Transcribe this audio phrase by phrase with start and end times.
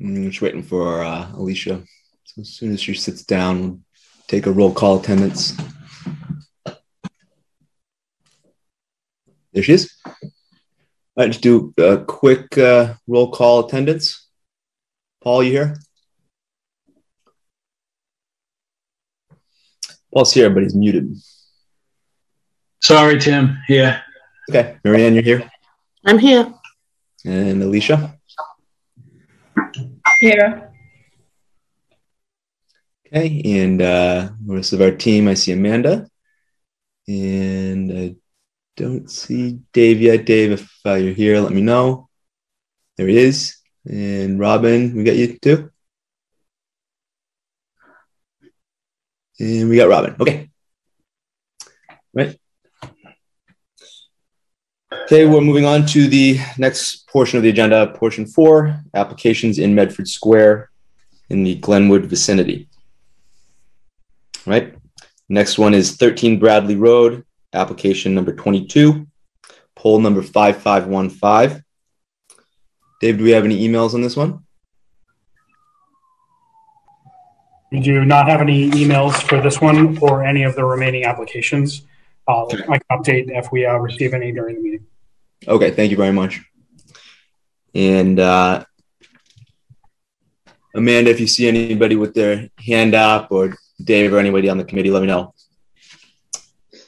[0.00, 1.82] Mm, Just waiting for uh, Alicia.
[2.24, 3.80] So as soon as she sits down, we'll
[4.28, 5.56] take a roll call attendance.
[9.52, 9.94] There she is.
[10.06, 10.22] All
[11.18, 14.28] right, just do a quick uh, roll call attendance.
[15.22, 15.76] Paul, you here?
[20.14, 21.14] Paul's here, but he's muted.
[22.82, 23.58] Sorry, Tim.
[23.68, 24.00] Yeah.
[24.50, 25.50] Okay, Marianne, you're here,
[26.04, 26.52] I'm here.
[27.24, 28.18] and Alicia.
[30.22, 30.70] Here.
[33.08, 36.06] Okay, and uh, the rest of our team, I see Amanda,
[37.08, 38.14] and I
[38.76, 40.24] don't see Dave yet.
[40.24, 42.08] Dave, if uh, you're here, let me know.
[42.96, 45.72] There he is, and Robin, we got you too,
[49.40, 50.14] and we got Robin.
[50.20, 50.50] Okay,
[52.14, 52.38] right.
[55.12, 59.74] Okay, we're moving on to the next portion of the agenda, portion four, applications in
[59.74, 60.70] Medford Square
[61.28, 62.66] in the Glenwood vicinity
[64.46, 64.74] right?
[65.28, 69.06] Next one is 13 Bradley Road, application number 22,
[69.74, 71.64] pole number 5515.
[73.00, 74.44] Dave, do we have any emails on this one?
[77.70, 81.82] We do not have any emails for this one or any of the remaining applications.
[82.28, 84.86] Uh, I can update if we uh, receive any during the meeting.
[85.46, 86.40] Okay, thank you very much.
[87.74, 88.64] And uh,
[90.74, 94.64] Amanda, if you see anybody with their hand up or Dave or anybody on the
[94.64, 95.34] committee, let me know.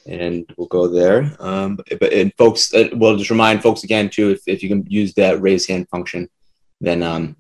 [0.06, 1.34] And we'll go there.
[1.40, 4.86] Um, but and folks, uh, we'll just remind folks again too, if, if you can
[4.88, 6.28] use that raise hand function,
[6.80, 7.36] then um,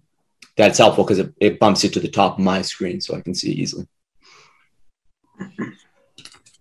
[0.56, 3.20] that's helpful because it, it bumps it to the top of my screen so I
[3.20, 3.86] can see it easily.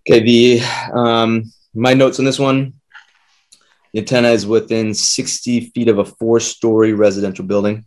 [0.05, 0.61] Okay, the
[0.93, 2.73] um, my notes on this one.
[3.94, 7.86] The antenna is within 60 feet of a four-story residential building.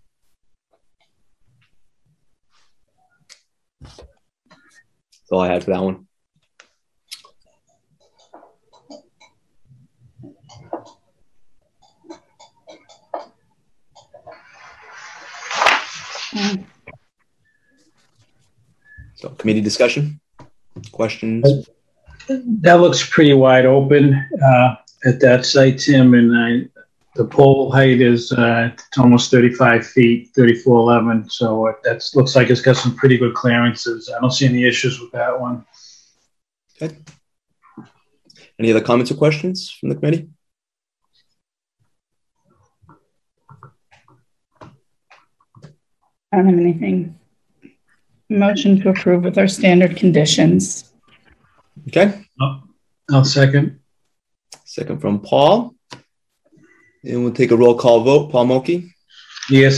[3.80, 6.06] That's all I had for that one.
[19.16, 20.20] So committee discussion,
[20.92, 21.68] questions?
[22.28, 24.14] That looks pretty wide open
[24.44, 26.14] uh, at that site, Tim.
[26.14, 26.82] And I,
[27.14, 31.30] the pole height is uh, it's almost 35 feet, 3411.
[31.30, 34.10] So that looks like it's got some pretty good clearances.
[34.14, 35.64] I don't see any issues with that one.
[36.82, 36.96] Okay.
[38.58, 40.28] Any other comments or questions from the committee?
[46.32, 47.18] I don't have anything.
[48.28, 50.92] Motion to approve with our standard conditions.
[51.88, 52.26] Okay,
[53.10, 53.78] I'll second.
[54.76, 55.74] Second from Paul.
[57.02, 58.30] And we'll take a roll call vote.
[58.30, 58.90] Paul Mulkey,
[59.48, 59.74] Yes.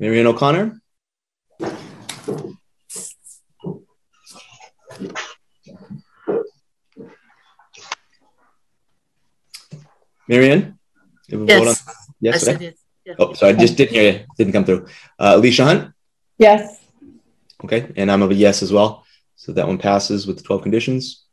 [0.00, 0.80] Marianne O'Connor,
[10.28, 10.78] Marianne?
[11.28, 11.88] you have a Yes.
[11.88, 12.74] I Yes, said yes.
[13.04, 13.14] Yeah.
[13.18, 14.20] Oh, sorry, I just didn't hear you.
[14.36, 14.86] Didn't come through.
[15.18, 15.92] Uh, Alicia Hunt?
[16.38, 16.78] Yes.
[17.64, 19.04] Okay, and I'm of a yes as well.
[19.36, 21.24] So that one passes with the 12 conditions.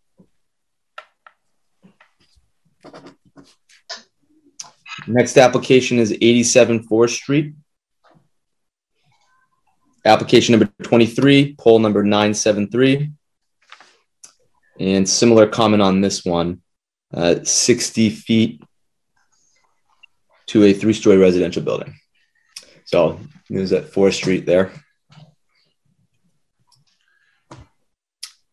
[5.07, 7.53] Next application is 87 Forest Street.
[10.05, 13.11] Application number 23, pole number 973.
[14.79, 16.61] And similar comment on this one,
[17.13, 18.63] uh, 60 feet
[20.47, 21.95] to a three-story residential building.
[22.85, 24.71] So was at Forest Street there.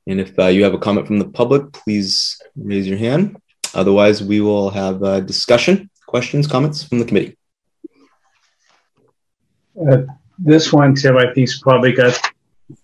[0.06, 3.37] And if uh, you have a comment from the public, please raise your hand.
[3.75, 7.37] Otherwise, we will have a discussion, questions, comments from the committee.
[9.91, 10.03] Uh,
[10.39, 12.19] this one, Tim, I think's probably got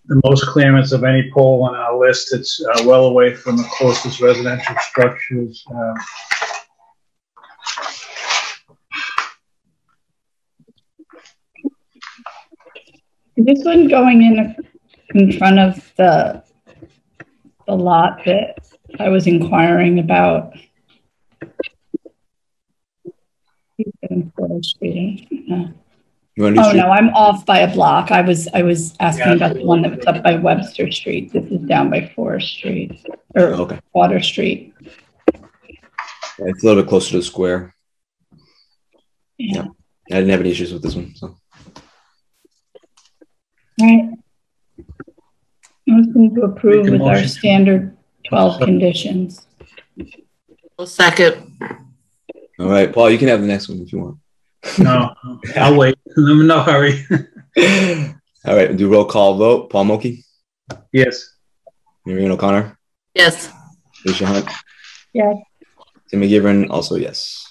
[0.06, 2.34] the most clearance of any pole on our list.
[2.34, 5.64] It's uh, well away from the closest residential structures.
[5.70, 5.94] Um,
[13.36, 14.56] this one going in,
[15.14, 16.42] in front of the,
[17.66, 18.58] the lot that
[18.98, 20.52] I was inquiring about?
[26.36, 26.78] You want to Oh, street?
[26.80, 28.10] no, I'm off by a block.
[28.10, 29.34] I was, I was asking Yeah.
[29.34, 31.32] about the one that was up by Webster Street.
[31.32, 33.04] This is down by Forest Street,
[33.34, 34.74] or Okay, Water Street.
[35.34, 35.40] Yeah,
[36.46, 37.74] it's a little bit closer to the square.
[39.38, 39.66] Yeah.
[40.10, 41.14] I didn't have any issues with this one.
[41.14, 41.36] So
[43.80, 44.10] Right.
[45.86, 47.96] Motion to approve Make a with our standard
[48.28, 49.46] 12 conditions.
[50.80, 51.58] Well, second,
[52.58, 54.16] all right, Paul, you can have the next one if you want.
[54.78, 55.14] No,
[55.56, 55.94] I'll wait.
[56.16, 57.04] I'm in no hurry.
[58.46, 59.68] All right, do roll call vote.
[59.68, 60.24] Paul Mulkey,
[60.90, 61.34] Yes.
[62.06, 62.78] Marion O'Connor,
[63.14, 63.52] Yes.
[64.06, 64.48] Alicia Hunt.
[65.12, 65.36] Yes.
[66.08, 67.46] Tim McGivern, also yes.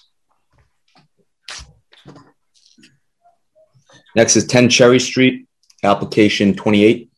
[4.16, 5.48] Next is 10 Cherry Street,
[5.84, 7.12] application 28.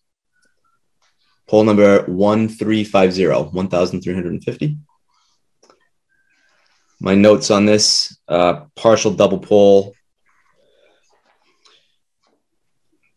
[1.48, 4.78] Pole number 1350, 1350.
[7.04, 9.96] My notes on this uh, partial double pole.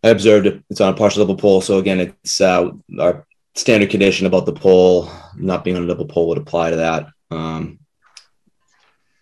[0.03, 1.61] I observed it, it's on a partial double pole.
[1.61, 6.07] So again, it's uh, our standard condition about the pole not being on a double
[6.07, 7.09] pole would apply to that.
[7.31, 7.79] Um,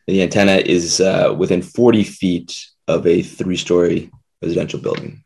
[0.07, 5.25] the antenna is uh, within 40 feet of a three story residential building.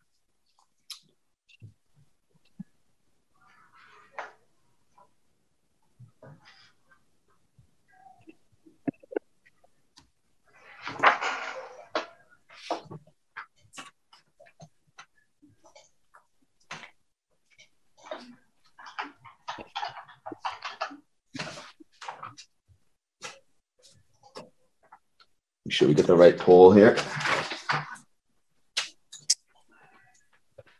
[25.66, 26.96] Make sure we get the right pole here.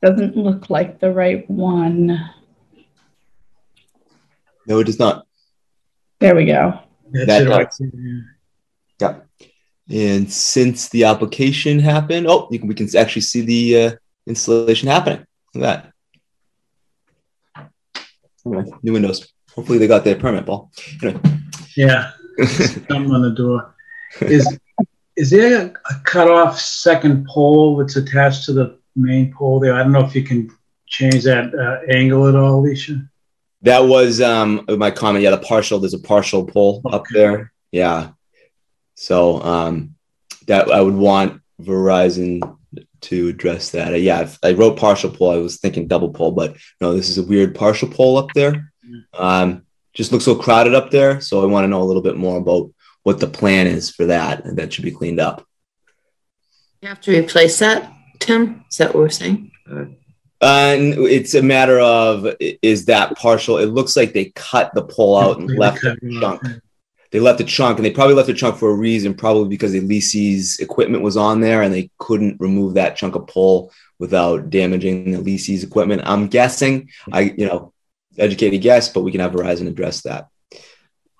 [0.00, 2.30] Doesn't look like the right one.
[4.64, 5.26] No, it does not.
[6.20, 6.78] There we go.
[7.10, 7.82] That's That it does.
[9.00, 9.16] Yeah.
[9.90, 14.88] And since the application happened, oh, you can, we can actually see the uh, installation
[14.88, 15.26] happening.
[15.52, 15.92] Look at
[17.56, 17.66] that.
[18.46, 19.32] Anyway, new windows.
[19.52, 20.70] Hopefully they got their permit, Paul.
[21.02, 21.20] Anyway.
[21.76, 22.12] Yeah.
[22.38, 23.74] Thumb on the door.
[24.20, 24.46] Is
[25.16, 29.74] is there a cutoff second pole that's attached to the main pole there?
[29.74, 30.50] I don't know if you can
[30.86, 33.02] change that uh, angle at all, Alicia.
[33.62, 35.22] That was um my comment.
[35.24, 35.78] Yeah, the partial.
[35.78, 37.52] There's a partial pole up there.
[37.72, 38.10] Yeah.
[38.94, 39.94] So um,
[40.46, 42.56] that I would want Verizon
[43.02, 43.92] to address that.
[43.92, 45.30] Uh, yeah, if I wrote partial pole.
[45.30, 48.72] I was thinking double pole, but no, this is a weird partial pole up there.
[49.14, 51.20] Um, just looks so crowded up there.
[51.20, 52.70] So I want to know a little bit more about
[53.06, 55.47] what the plan is for that, and that should be cleaned up.
[56.82, 58.64] You have to replace that, Tim?
[58.69, 59.53] Is that what we're saying?
[59.70, 59.85] Uh,
[60.41, 63.58] and it's a matter of is that partial?
[63.58, 66.43] It looks like they cut the pole out and left a chunk.
[67.12, 69.73] They left a chunk, and they probably left a chunk for a reason, probably because
[69.73, 73.70] Elise's equipment was on there, and they couldn't remove that chunk of pole
[74.00, 76.03] without damaging Elise's equipment.
[76.05, 76.91] I'm guessing.
[77.12, 77.73] I, you know,
[78.19, 80.26] educated guess, but we can have Verizon address that.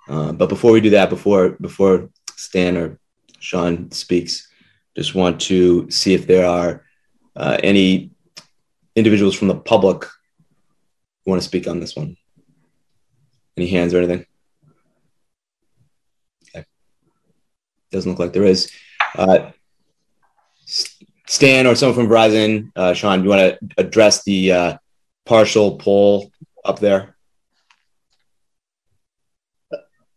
[0.09, 2.99] Uh, but before we do that, before before Stan or
[3.41, 4.49] Sean speaks,
[4.95, 6.85] just want to see if there are
[7.35, 8.11] uh, any
[8.95, 12.17] individuals from the public who want to speak on this one.
[13.57, 14.27] Any hands or anything?
[16.49, 16.67] Okay.
[17.91, 18.71] Doesn't look like there is.
[19.17, 19.51] Uh,
[21.27, 24.79] Stan or someone from Verizon, uh, Sean, you want to address the uh,
[25.25, 26.31] partial pole
[26.65, 27.16] up there?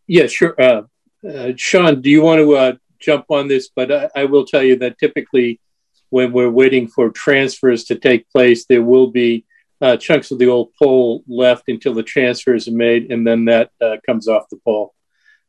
[0.10, 0.56] Yeah, sure.
[0.60, 0.82] Uh,
[1.24, 3.70] uh, Sean, do you want to uh, jump on this?
[3.76, 5.62] But I, I will tell you that typically,
[6.10, 9.46] when we're waiting for transfers to take place, there will be
[9.82, 13.70] uh, chunks of the old pole left until the transfers are made, and then that
[13.80, 14.96] uh, comes off the pole.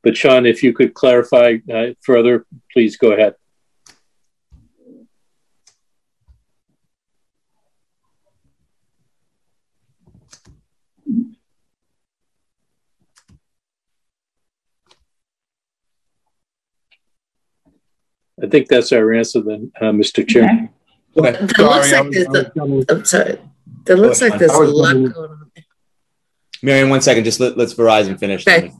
[0.02, 3.36] But Sean, if you could clarify uh, further, please go ahead.
[18.50, 20.26] Think that's our answer then, uh, Mr.
[20.26, 20.44] Chair.
[20.44, 20.68] Okay.
[21.16, 21.46] Okay.
[21.56, 22.52] There looks like there's a,
[22.88, 23.38] I'm sorry.
[23.84, 25.50] There looks like there's a lot going on.
[26.62, 27.24] Marion, one second.
[27.24, 28.46] Just let, let's Verizon finish.
[28.46, 28.72] Okay.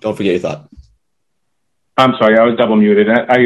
[0.00, 0.68] Don't forget your thought.
[1.96, 3.08] I'm sorry, I was double muted.
[3.08, 3.38] I, I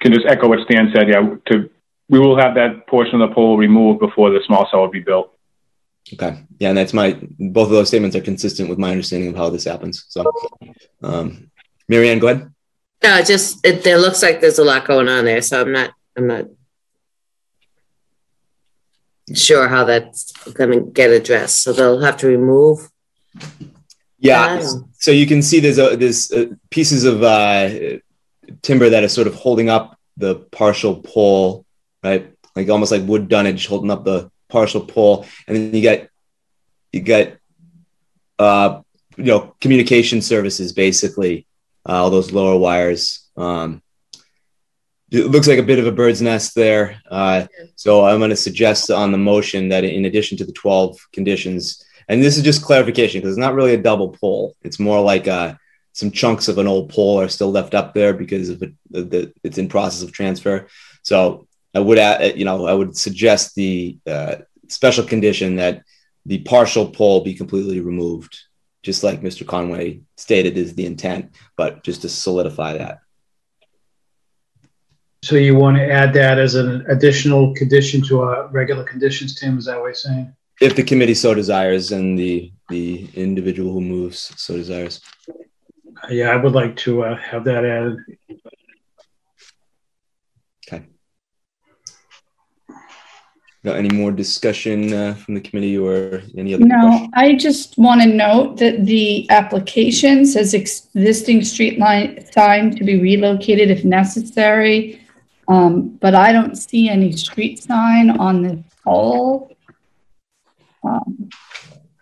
[0.00, 1.08] can just echo what Stan said.
[1.08, 1.70] Yeah, to
[2.08, 5.00] we will have that portion of the pole removed before the small cell will be
[5.00, 5.36] built.
[6.12, 6.44] Okay.
[6.58, 9.50] Yeah, and that's my both of those statements are consistent with my understanding of how
[9.50, 10.04] this happens.
[10.08, 10.30] So,
[11.02, 11.50] um,
[11.88, 12.52] Marianne, go ahead.
[13.02, 15.72] No, it just it, there looks like there's a lot going on there, so I'm
[15.72, 16.46] not I'm not
[19.34, 21.62] sure how that's going to get addressed.
[21.62, 22.90] So they'll have to remove.
[24.18, 24.56] Yeah.
[24.56, 24.84] that.
[24.98, 27.98] So you can see there's a, there's uh, pieces of uh,
[28.62, 31.64] timber that are sort of holding up the partial pole,
[32.04, 32.32] right?
[32.54, 36.08] Like almost like wood dunnage holding up the partial pole, and then you got
[36.92, 37.32] you got
[38.38, 38.82] uh,
[39.16, 41.46] you know communication services basically
[41.88, 43.28] uh, all those lower wires.
[43.36, 43.82] Um,
[45.10, 47.00] it looks like a bit of a bird's nest there.
[47.10, 47.46] Uh,
[47.76, 51.84] so I'm going to suggest on the motion that in addition to the 12 conditions,
[52.08, 54.56] and this is just clarification because it's not really a double pole.
[54.62, 55.54] It's more like uh,
[55.92, 58.60] some chunks of an old pole are still left up there because of
[58.90, 60.66] the, it's in process of transfer.
[61.02, 64.36] So I would, add, you know, I would suggest the uh,
[64.68, 65.82] special condition that
[66.24, 68.38] the partial pole be completely removed,
[68.82, 69.46] just like Mr.
[69.46, 73.00] Conway stated is the intent, but just to solidify that.
[75.22, 79.56] So you want to add that as an additional condition to our regular conditions, Tim?
[79.56, 80.34] Is that what you're saying?
[80.60, 85.00] If the committee so desires and the the individual who moves so desires.
[86.10, 87.98] Yeah, I would like to uh, have that added.
[93.64, 97.10] Got any more discussion uh, from the committee or any other No, questions?
[97.14, 103.00] I just want to note that the application says existing street line sign to be
[103.00, 105.00] relocated if necessary.
[105.46, 109.56] Um, but I don't see any street sign on the pole.
[110.82, 111.30] Um,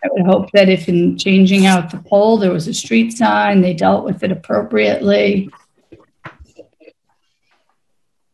[0.03, 3.61] I would hope that if in changing out the pole, there was a street sign,
[3.61, 5.51] they dealt with it appropriately.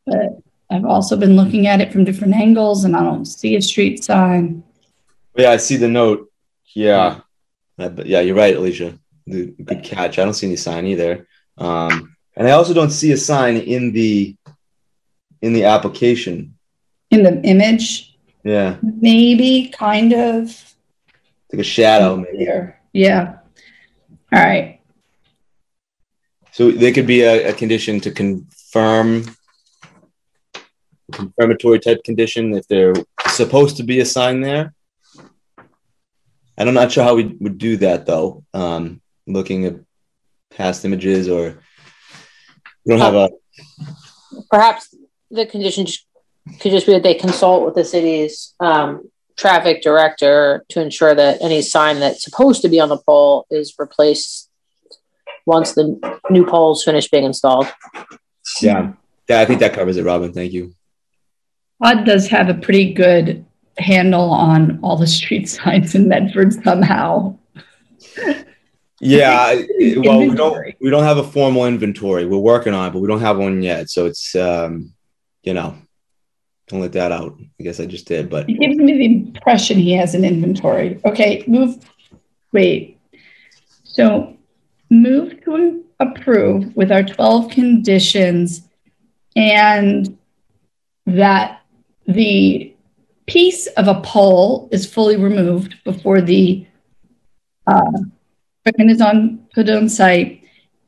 [0.06, 0.38] But
[0.76, 4.04] I've also been looking at it from different angles and I don't see a street
[4.04, 4.62] sign.
[5.34, 6.30] Yeah, I see the note.
[6.74, 7.20] Yeah,
[7.78, 8.98] yeah, you're right, Alicia.
[9.28, 10.18] Good catch.
[10.18, 11.26] I don't see any sign either,
[11.58, 14.36] um, and I also don't see a sign in the
[15.40, 16.54] in the application.
[17.10, 22.38] In the image, Yeah, maybe kind of it's like a shadow, maybe.
[22.38, 22.78] here.
[22.92, 23.38] Yeah.
[24.32, 24.80] All right.
[26.52, 29.24] So there could be a, a condition to confirm
[31.12, 32.98] confirmatory type condition if there's
[33.28, 34.74] supposed to be a sign there.
[36.58, 38.44] And I'm not sure how we would do that though.
[38.54, 39.76] Um, looking at
[40.50, 41.58] past images or
[42.84, 43.30] we don't have a
[44.50, 44.94] Perhaps
[45.30, 45.86] the condition
[46.60, 51.38] could just be that they consult with the city's um, traffic director to ensure that
[51.42, 54.50] any sign that's supposed to be on the pole is replaced
[55.46, 57.66] once the new poles is finished being installed.
[58.60, 58.92] yeah.
[59.28, 60.32] Yeah, I think that covers it, Robin.
[60.32, 60.75] Thank you.
[61.82, 63.44] Todd does have a pretty good
[63.78, 67.36] handle on all the street signs in Medford somehow.
[69.00, 69.54] Yeah,
[69.96, 72.24] well, we don't we don't have a formal inventory.
[72.24, 73.90] We're working on it, but we don't have one yet.
[73.90, 74.94] So it's um,
[75.42, 75.76] you know,
[76.68, 77.38] don't let that out.
[77.60, 81.00] I guess I just did, but It gives me the impression he has an inventory.
[81.04, 81.78] Okay, move,
[82.52, 82.98] wait.
[83.84, 84.36] So
[84.90, 88.68] move to approve with our 12 conditions
[89.34, 90.18] and
[91.06, 91.62] that
[92.06, 92.74] the
[93.26, 96.66] piece of a pole is fully removed before the
[97.66, 97.92] uh,
[98.64, 100.42] is on, put on site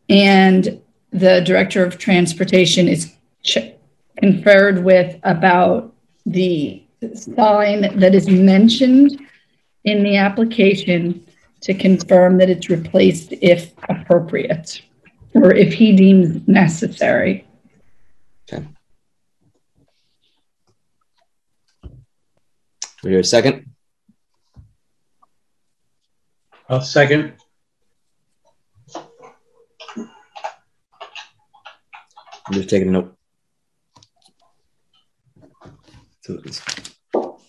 [0.09, 3.73] and the director of transportation is ch-
[4.19, 5.93] conferred with about
[6.27, 6.83] the
[7.15, 9.21] sign that is mentioned
[9.85, 11.25] in the application
[11.61, 14.83] to confirm that it's replaced if appropriate
[15.35, 17.48] or if he deems necessary.
[23.03, 23.71] We hear a second.
[26.69, 27.35] I'll second.
[32.47, 33.15] I'm just taking a note.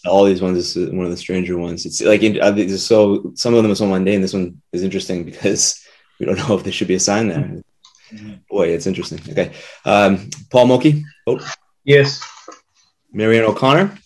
[0.06, 1.86] All these ones is one of the stranger ones.
[1.86, 4.22] It's like are so some of them are so mundane.
[4.22, 5.84] This one is interesting because
[6.20, 7.62] we don't know if there should be a sign there.
[8.50, 9.20] Boy, it's interesting.
[9.30, 9.54] Okay,
[9.86, 11.44] um, Paul Mulkey, vote.
[11.84, 12.22] Yes.
[13.12, 13.98] Marianne O'Connor,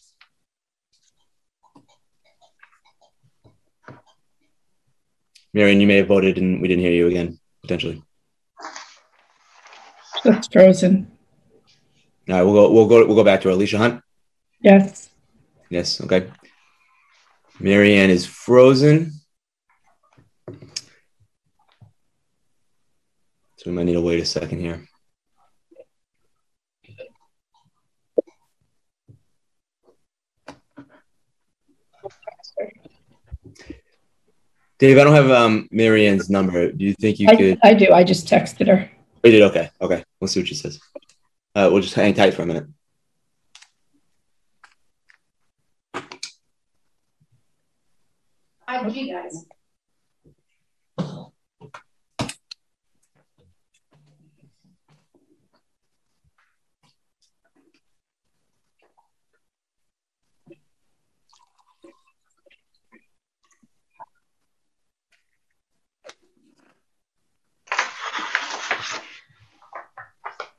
[5.54, 8.04] Marianne, you may have voted and we didn't hear you again potentially.
[10.24, 11.12] That's frozen.
[12.30, 12.72] All right, we'll go.
[12.72, 13.06] We'll go.
[13.06, 14.02] We'll go back to Alicia Hunt.
[14.62, 15.10] Yes.
[15.70, 16.00] Yes.
[16.00, 16.32] Okay.
[17.60, 19.12] Marianne is frozen.
[23.58, 24.88] So we might need to wait a second here.
[34.80, 36.72] Dave, I don't have um, Marianne's number.
[36.72, 37.60] Do you think you I, could?
[37.64, 37.92] I do.
[37.92, 38.90] I just texted her.
[39.24, 39.42] You did.
[39.44, 39.70] Okay.
[39.80, 40.04] Okay.
[40.20, 40.80] We'll see what she says.
[41.56, 42.66] Uh, we'll just hang tight for a minute.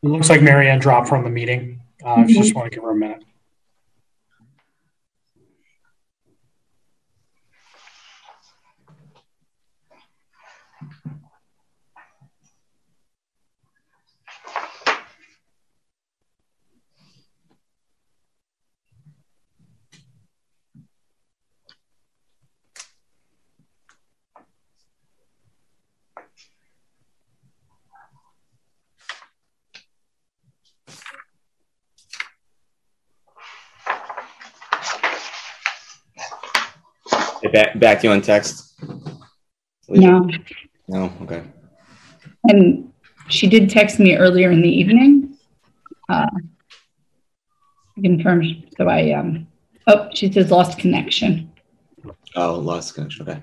[0.04, 1.80] It looks like Marianne dropped from the meeting.
[2.04, 3.24] Uh, you just want to give her a minute.
[37.54, 38.74] Back, back to you on text.
[39.88, 40.28] No.
[40.88, 41.44] No, okay.
[42.48, 42.92] And
[43.28, 45.38] she did text me earlier in the evening.
[46.08, 46.26] Uh,
[48.02, 49.46] confirmed, so I, um,
[49.86, 51.52] oh, she says lost connection.
[52.34, 53.40] Oh, lost connection, okay.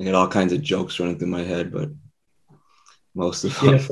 [0.00, 1.90] I get all kinds of jokes running through my head, but
[3.14, 3.86] most of them, Yeah,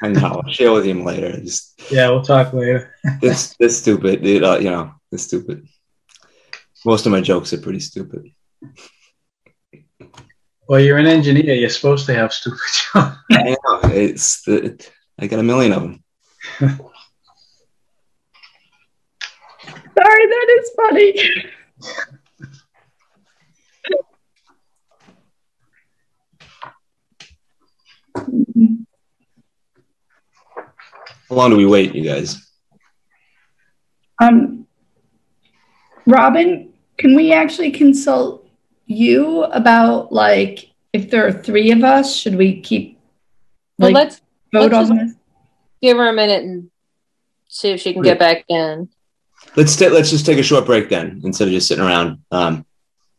[0.00, 0.42] I know.
[0.44, 1.40] I'll share with him later.
[1.40, 2.94] Just yeah, we'll talk later.
[3.20, 4.44] this, this stupid, dude.
[4.44, 5.66] Uh, you know, this stupid.
[6.84, 8.30] Most of my jokes are pretty stupid.
[10.68, 11.54] Well, you're an engineer.
[11.54, 12.60] You're supposed to have stupid
[12.92, 13.16] jokes.
[13.32, 13.80] I know.
[13.84, 14.80] It's the,
[15.18, 16.04] I got a million of them.
[16.60, 16.78] Sorry,
[19.96, 21.44] that is funny.
[31.28, 32.48] How long do we wait, you guys?
[34.20, 34.66] Um,
[36.06, 38.46] Robin, can we actually consult
[38.86, 42.98] you about like if there are three of us, should we keep
[43.78, 44.20] Well, let's
[44.52, 45.16] vote let's on just- this?
[45.82, 46.70] give her a minute and
[47.48, 48.88] see if she can get back in.
[49.56, 52.22] Let's ta- let's just take a short break then, instead of just sitting around.
[52.30, 52.64] Um,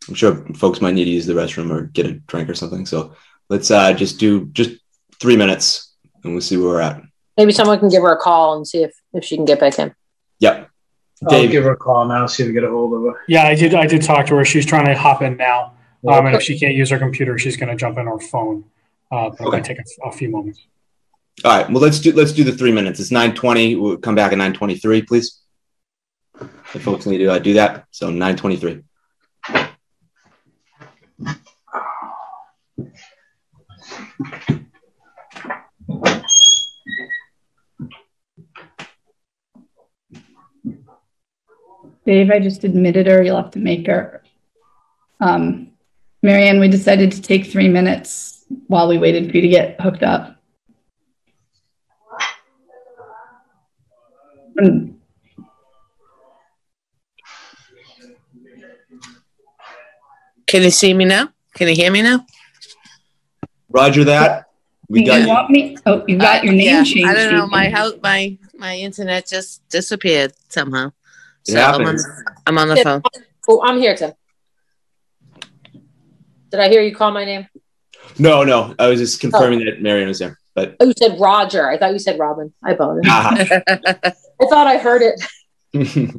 [0.07, 2.85] I'm sure folks might need to use the restroom or get a drink or something.
[2.85, 3.13] So
[3.49, 4.71] let's uh, just do just
[5.19, 5.93] three minutes,
[6.23, 7.01] and we'll see where we're at.
[7.37, 9.77] Maybe someone can give her a call and see if, if she can get back
[9.79, 9.93] in.
[10.39, 10.69] Yep.
[11.23, 11.51] I'll Dave.
[11.51, 13.21] give her a call now, see if we get a hold of her.
[13.27, 13.73] Yeah, I did.
[13.73, 14.45] I did talk to her.
[14.45, 15.73] She's trying to hop in now.
[16.07, 16.37] Um, and Okay.
[16.37, 18.63] if she can't use her computer, she's going to jump in her phone.
[19.11, 19.57] Uh, but it Okay.
[19.57, 20.65] might take a, a few moments.
[21.43, 21.69] All right.
[21.69, 22.99] Well, let's do let's do the three minutes.
[22.99, 23.75] It's nine twenty.
[23.75, 25.41] We'll come back at nine twenty three, please.
[26.73, 28.83] If folks need to uh, do that, so nine twenty three.
[42.05, 43.23] Dave, I just admitted her.
[43.23, 44.23] You'll have to make her.
[45.19, 45.71] Um,
[46.21, 50.03] Marianne, we decided to take three minutes while we waited for you to get hooked
[50.03, 50.35] up.
[54.57, 54.91] And
[60.47, 61.29] Can you see me now?
[61.55, 62.25] Can you hear me now?
[63.69, 64.45] Roger that.
[64.87, 65.27] We you got you.
[65.27, 65.75] want me?
[65.87, 67.07] Oh, you got your Uh, name yeah, changed.
[67.09, 67.47] I don't know.
[67.47, 70.91] My house, my my internet just disappeared somehow.
[71.47, 71.97] It So I'm on.
[72.47, 73.01] I'm on the phone.
[73.47, 74.13] Oh, I'm here, Tim.
[76.51, 77.47] Did I hear you call my name?
[78.17, 78.73] No, no.
[78.79, 80.39] I was just confirming that Marion was there.
[80.53, 81.69] But Oh, you said Roger.
[81.69, 82.53] I thought you said Robin.
[82.63, 83.03] I apologize.
[83.07, 83.35] ah,
[84.41, 85.21] I thought I heard it.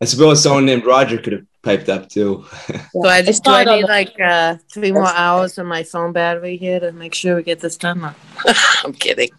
[0.00, 2.44] I suppose someone named Roger could have piped up too.
[2.92, 6.56] So I, do saw I need like uh, three more hours on my phone battery
[6.56, 8.14] here to make sure we get this done?
[8.84, 9.30] I'm kidding.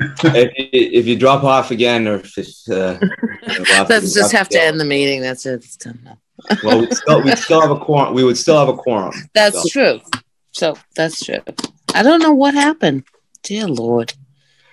[0.00, 2.98] If, you, if you drop off again, or if it's, uh,
[3.46, 5.20] we'll Let's just have to end the meeting.
[5.20, 5.64] That's it.
[5.64, 6.18] It's done now.
[6.62, 8.14] Well, we still, we still have a quorum.
[8.14, 9.14] We would still have a quorum.
[9.34, 10.00] That's So, true.
[10.52, 11.40] So that's true.
[11.94, 13.04] I don't know what happened.
[13.42, 14.12] Dear Lord.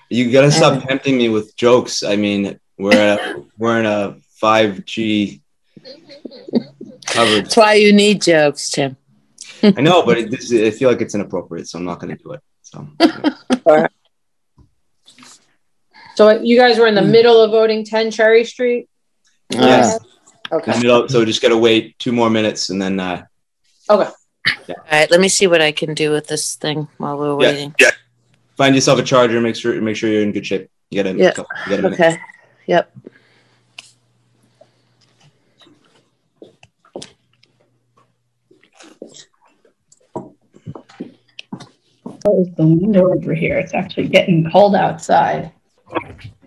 [0.10, 2.04] You gotta stop tempting me with jokes.
[2.04, 5.42] I mean, we're a, we're in a five G
[7.06, 7.44] coverage.
[7.44, 8.98] That's why you need jokes, Tim.
[9.64, 12.24] I know, but it, this, I feel like it's inappropriate, so I'm not going to
[12.24, 12.42] do it.
[12.62, 12.88] So
[16.16, 18.90] So you guys were in the middle of voting 10 Cherry Street?
[19.50, 20.00] Yes.
[20.52, 20.78] Okay.
[20.80, 23.24] You know, so just got to wait two more minutes, and then uh,
[23.90, 24.10] Okay.
[24.70, 27.52] All right, let me see what I can do with this thing while we're Yeah.
[27.52, 27.76] waiting.
[28.58, 29.40] find yourself a charger.
[29.42, 30.70] Make sure make sure you're in good shape.
[30.90, 31.34] You got to Yeah.
[31.38, 31.94] you got a minute.
[32.00, 32.18] Okay.
[32.68, 32.92] Yep.
[42.24, 43.58] Close the window over here.
[43.58, 45.52] It's actually getting cold outside.
[45.92, 46.41] Thank you.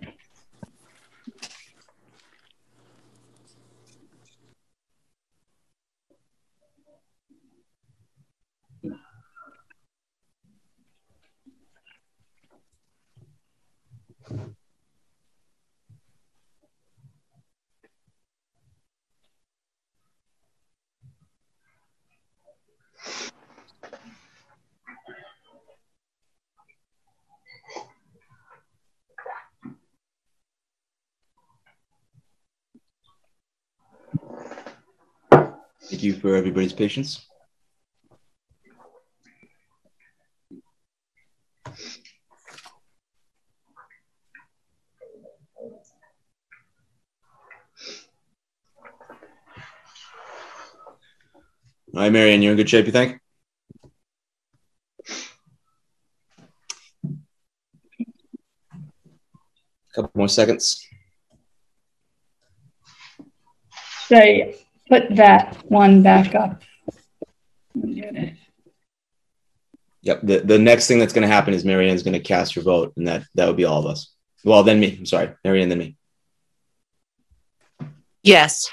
[35.94, 37.24] Thank you for everybody's patience.
[51.94, 53.20] hi marion you're in good shape, you think?
[59.90, 60.84] A couple more seconds.
[64.08, 64.54] So
[64.88, 66.62] put that one back up?
[70.02, 70.20] Yep.
[70.22, 72.92] The, the next thing that's going to happen is Marianne's going to cast your vote,
[72.96, 74.12] and that that would be all of us.
[74.44, 74.96] Well, then me.
[74.98, 75.96] I'm sorry, Marianne, then me.
[78.22, 78.70] Yes.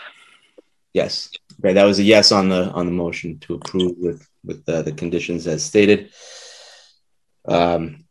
[0.93, 1.29] Yes.
[1.59, 4.81] Okay, that was a yes on the on the motion to approve with with uh,
[4.81, 6.11] the conditions as stated.
[7.47, 8.05] Um,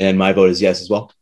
[0.00, 1.12] and my vote is yes as well.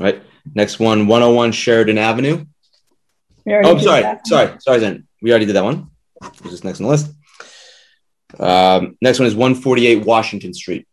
[0.00, 0.22] All right.
[0.54, 2.46] Next one, 101 Sheridan Avenue.
[3.46, 5.08] Oh, sorry, sorry, sorry, Zen.
[5.20, 5.90] We already did that one.
[6.42, 7.12] Who's this next on the list?
[8.38, 10.86] Um, next one is 148 Washington Street.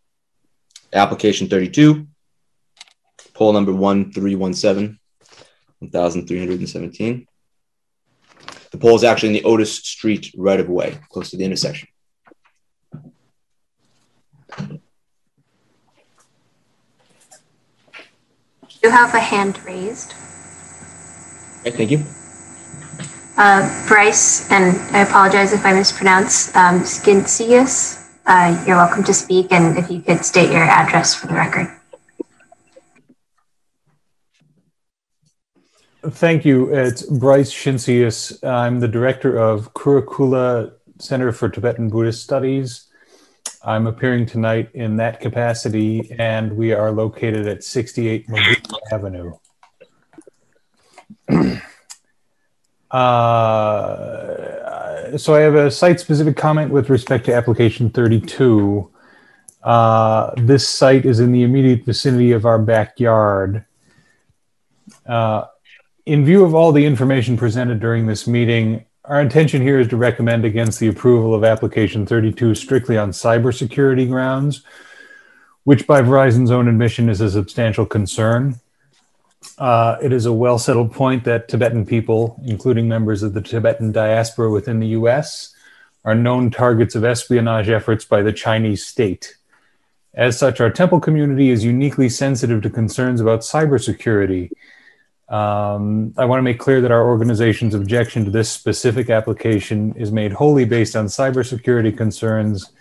[0.91, 2.07] Application 32.
[3.33, 4.99] Pole number 1317,
[5.79, 7.27] 1317.
[8.71, 11.87] The pole is actually in the Otis Street right of way, close to the intersection.
[18.81, 20.13] You have a hand raised.
[21.61, 22.03] Okay, thank you.
[23.39, 29.53] Uh, Bryce, and I apologize if I mispronounce, um, Skincius, uh, you're welcome to speak,
[29.53, 31.73] and if you could state your address for the record.
[36.03, 36.73] Thank you.
[36.73, 38.43] It's Bryce Shincius.
[38.43, 42.87] I'm the director of Kurukulla Center for Tibetan Buddhist Studies.
[43.63, 49.31] I'm appearing tonight in that capacity, and we are located at 68 Mobutu Avenue.
[52.91, 54.37] Uh,
[55.17, 58.89] so I have a site-specific comment with respect to application 32.
[59.63, 63.65] Uh, this site is in the immediate vicinity of our backyard.
[65.05, 65.45] Uh,
[66.05, 69.97] in view of all the information presented during this meeting, our intention here is to
[69.97, 74.63] recommend against the approval of application 32 strictly on cybersecurity grounds,
[75.63, 78.59] which by Verizon's own admission is a substantial concern.
[79.57, 83.91] Uh, it is a well settled point that Tibetan people, including members of the Tibetan
[83.91, 85.53] diaspora within the US,
[86.05, 89.35] are known targets of espionage efforts by the Chinese state.
[90.13, 94.51] As such, our temple community is uniquely sensitive to concerns about cybersecurity.
[95.29, 100.11] Um, I want to make clear that our organization's objection to this specific application is
[100.11, 102.71] made wholly based on cybersecurity concerns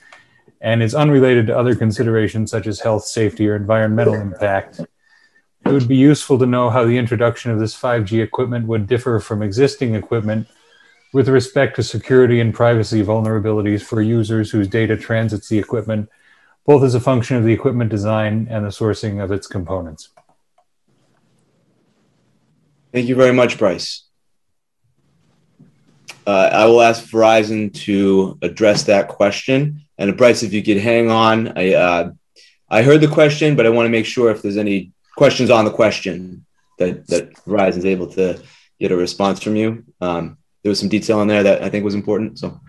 [0.61, 4.81] and is unrelated to other considerations such as health, safety, or environmental impact.
[5.69, 9.21] It would be useful to know how the introduction of this 5G equipment would differ
[9.21, 10.49] from existing equipment
[11.13, 16.09] with respect to security and privacy vulnerabilities for users whose data transits the equipment,
[16.65, 20.09] both as a function of the equipment design and the sourcing of its components.
[22.91, 24.05] Thank you very much, Bryce.
[26.27, 29.83] Uh, I will ask Verizon to address that question.
[29.99, 32.11] And Bryce, if you could hang on, I uh,
[32.71, 35.65] I heard the question, but I want to make sure if there's any questions on
[35.65, 36.47] the question
[36.79, 38.41] that that Verizon's able to
[38.79, 39.85] get a response from you.
[40.01, 42.39] Um, there was some detail in there that I think was important.
[42.39, 42.61] So,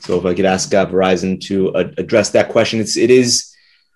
[0.00, 3.54] so if I could ask uh, Verizon to uh, address that question, it's it is.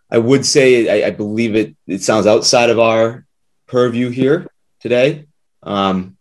[0.08, 1.74] I would say I, I, believe it.
[1.88, 3.26] It sounds outside of our
[3.66, 4.46] purview here
[4.78, 5.26] today.
[5.64, 6.16] Um,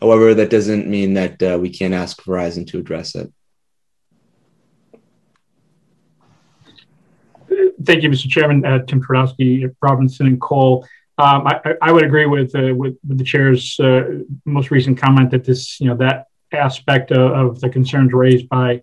[0.00, 3.32] however, that doesn't mean that uh, we can't ask Verizon to address it.
[7.84, 8.28] Thank you, Mr.
[8.28, 8.64] Chairman.
[8.64, 10.86] Uh, Tim Twardowski, Robinson, and Cole.
[11.16, 15.30] Um, I, I, would agree with, uh, with, with the chair's uh, most recent comment
[15.30, 18.82] that this, you know, that aspect of, of the concerns raised by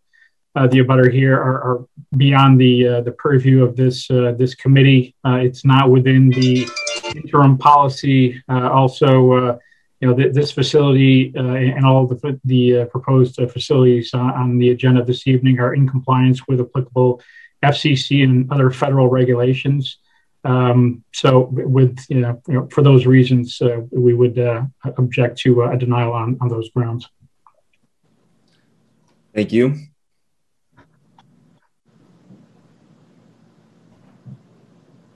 [0.55, 1.85] uh, the abutter here are, are
[2.15, 5.15] beyond the uh, the purview of this uh, this committee.
[5.25, 6.67] it's not within the
[7.15, 8.41] interim policy.
[8.49, 9.59] also,
[9.99, 15.27] you know, th- this facility and all the the proposed facilities on the agenda this
[15.27, 17.21] evening are in compliance with applicable
[17.63, 19.97] FCC and other federal regulations.
[20.43, 24.63] Um, so, with you know, you know, for those reasons, uh, we would uh,
[24.97, 27.07] object to a denial on, on those grounds.
[29.33, 29.75] Thank you.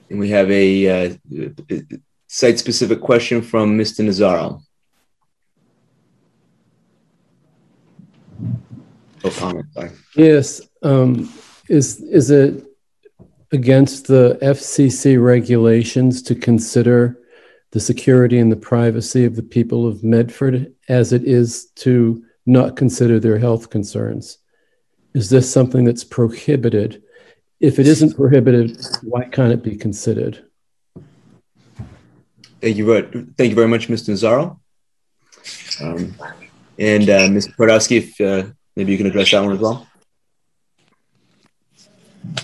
[0.08, 1.14] And we have a uh,
[2.28, 4.04] site-specific question from Mr.
[4.04, 4.62] Nazaro.
[9.24, 9.66] Oh, comment.
[9.74, 9.90] Sorry.
[10.14, 10.60] Yes.
[10.82, 11.32] Um,
[11.68, 12.64] is is it
[13.52, 17.18] against the FCC regulations to consider
[17.72, 22.76] the security and the privacy of the people of Medford as it is to not
[22.76, 24.38] consider their health concerns?
[25.14, 27.02] Is this something that's prohibited?
[27.60, 30.44] If it isn't prohibited, why can't it be considered?
[32.60, 32.86] Thank you,
[33.38, 34.10] thank you very much, Mr.
[34.10, 34.58] Nazaro.
[35.80, 36.14] Um,
[36.78, 37.54] and uh, Mr.
[37.56, 39.86] Twardowski, if uh, maybe you can address that one as well.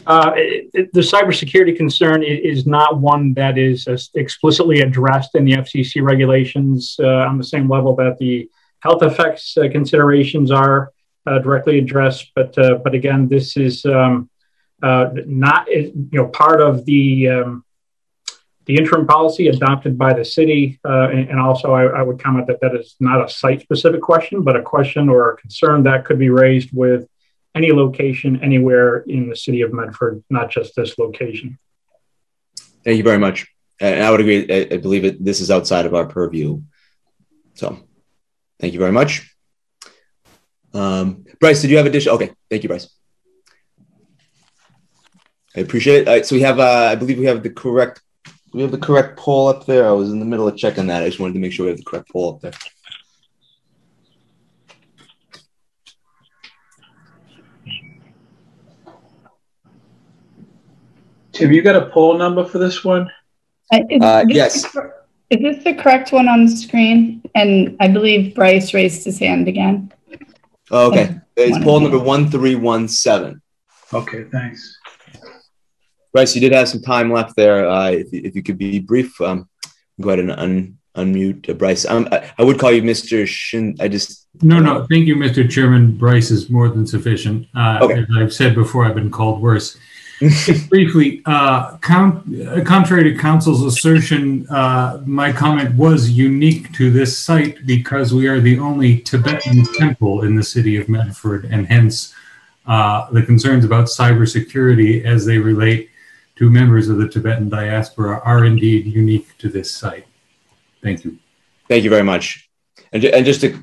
[0.07, 6.03] Uh, it, the cybersecurity concern is not one that is explicitly addressed in the FCC
[6.03, 10.93] regulations uh, on the same level that the health effects uh, considerations are
[11.27, 12.33] uh, directly addressed.
[12.35, 14.29] But uh, but again, this is um,
[14.83, 17.65] not you know part of the um,
[18.67, 20.81] the interim policy adopted by the city.
[20.85, 24.43] And, and, also, I, I would comment that that is not a site specific question,
[24.43, 27.09] but a question or a concern that could be raised with
[27.55, 31.59] any location anywhere in the city of Medford, not just this location.
[32.85, 33.47] Thank you very much.
[33.81, 34.71] And I would agree.
[34.73, 35.23] I, believe it.
[35.23, 36.63] This is outside of our purview.
[37.55, 37.79] So,
[38.61, 39.35] thank you very much.
[40.73, 42.07] Um, Bryce, did you have a dish?
[42.07, 42.89] Okay, thank you, Bryce.
[45.55, 46.27] I appreciate it.
[46.27, 48.01] So we have, uh, I believe we have the correct,
[48.55, 49.87] we have the correct pole up there.
[49.87, 51.03] I was in the middle of checking that.
[51.03, 52.53] I just wanted to make sure we have the correct pole up there.
[61.39, 63.11] Have you got a pole number for this one?
[63.73, 64.65] Uh, is, uh, yes.
[65.31, 67.23] Is this the correct one on the screen?
[67.35, 69.93] And I believe Bryce raised his hand again.
[70.71, 71.17] Oh, okay.
[71.37, 73.41] It's pole number 1317.
[73.95, 74.79] Okay, thanks.
[76.13, 77.69] Bryce, you did have some time left there.
[77.69, 79.49] Uh, if, if you could be brief, um,
[80.01, 81.87] go ahead and un, unmute uh, Bryce.
[81.87, 83.27] Um, I, I, would call you Mr.
[83.27, 83.77] Shin.
[83.81, 84.29] I just.
[84.43, 84.87] No, no.
[84.91, 85.49] Thank you, Mr.
[85.49, 85.97] Chairman.
[85.97, 87.47] Bryce is more than sufficient.
[87.57, 88.01] Uh, okay.
[88.01, 89.79] As I've said before, I've been called worse.
[90.69, 97.67] Briefly, uh, uh, contrary to council's assertion, uh, my comment was unique to this site
[97.67, 102.15] because we are the only Tibetan temple in the city of Medford, and hence
[102.67, 105.91] uh, the concerns about cybersecurity as they relate
[106.37, 110.07] to members of the Tibetan diaspora are indeed unique to this site.
[110.83, 111.19] Thank you.
[111.69, 112.49] Thank you very much.
[112.93, 113.55] And, and just to,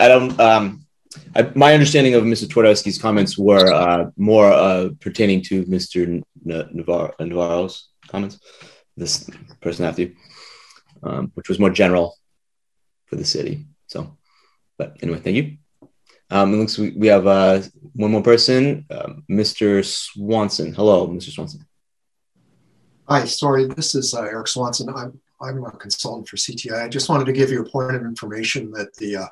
[0.00, 0.85] I don't, um,
[1.34, 2.46] I, my understanding of Mr.
[2.46, 6.06] Twardowski's comments were uh, more uh, pertaining to Mr.
[6.06, 8.38] N- Navarro, Navarro's comments,
[8.96, 9.28] this
[9.60, 10.16] person after you,
[11.02, 12.16] um, which was more general
[13.06, 13.66] for the city.
[13.86, 14.16] So,
[14.78, 15.56] but anyway, thank you.
[16.30, 17.62] Um, it looks we, we have uh,
[17.94, 19.84] one more person, um, Mr.
[19.84, 20.74] Swanson.
[20.74, 21.30] Hello, Mr.
[21.30, 21.64] Swanson.
[23.08, 24.88] Hi, sorry, this is uh, Eric Swanson.
[24.88, 26.84] I'm I'm a consultant for CTI.
[26.84, 29.26] I just wanted to give you a point of information that the uh,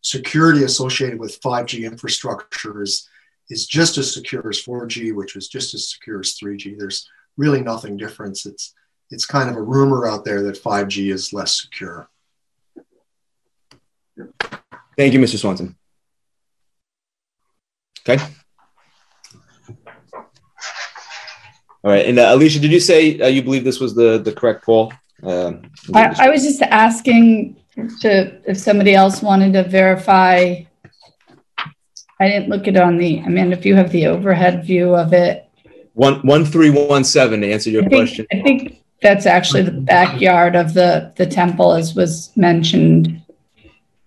[0.00, 3.08] security associated with 5G infrastructure is,
[3.50, 6.78] is just as secure as 4G, which was just as secure as 3G.
[6.78, 8.44] There's really nothing different.
[8.46, 8.74] It's,
[9.10, 12.08] it's kind of a rumor out there that 5G is less secure.
[14.96, 15.38] Thank you, Mr.
[15.38, 15.76] Swanson.
[18.06, 18.22] Okay.
[21.84, 24.32] All right, and uh, Alicia, did you say uh, you believe this was the the
[24.32, 24.92] correct pole?
[25.22, 25.52] Uh,
[25.94, 27.57] I, I was just asking
[28.00, 30.62] to if somebody else wanted to verify.
[32.20, 33.20] I didn't look it on the.
[33.20, 35.48] I mean, if you have the overhead view of it.
[35.94, 38.26] One one three one seven to answer your I think, question.
[38.32, 43.22] I think that's actually the backyard of the the temple, as was mentioned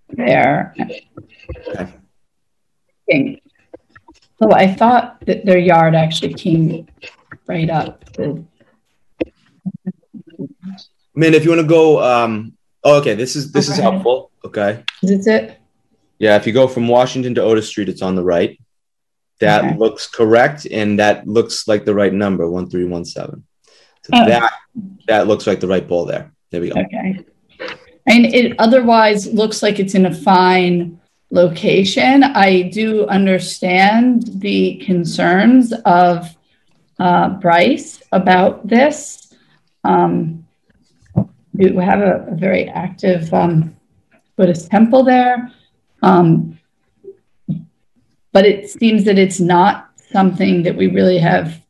[0.10, 0.75] there.
[3.10, 3.41] Okay.
[4.41, 6.88] So I thought that their yard actually came
[7.47, 8.12] right up.
[8.13, 8.45] To...
[9.23, 9.25] I
[11.15, 13.15] mean, if you want to go um, Oh, okay.
[13.15, 14.31] This is this is helpful.
[14.43, 14.83] Okay.
[15.03, 15.59] Is it?
[16.19, 16.35] Yeah.
[16.35, 18.59] If you go from Washington to Otis Street, it's on the right.
[19.39, 19.77] That okay.
[19.77, 23.43] looks correct, and that looks like the right number, one three one seven.
[24.03, 24.25] So oh.
[24.27, 24.53] that
[25.07, 26.31] that looks like the right pole there.
[26.51, 26.79] There we go.
[26.79, 27.25] Okay.
[28.07, 32.23] And it otherwise looks like it's in a fine location.
[32.23, 36.35] I do understand the concerns of
[36.99, 39.33] uh, Bryce about this.
[39.83, 40.40] Um,
[41.69, 43.76] we have a, a very active um,
[44.36, 45.52] Buddhist temple there.
[46.02, 46.60] Um,
[48.32, 51.62] but it seems that it's not something that we really have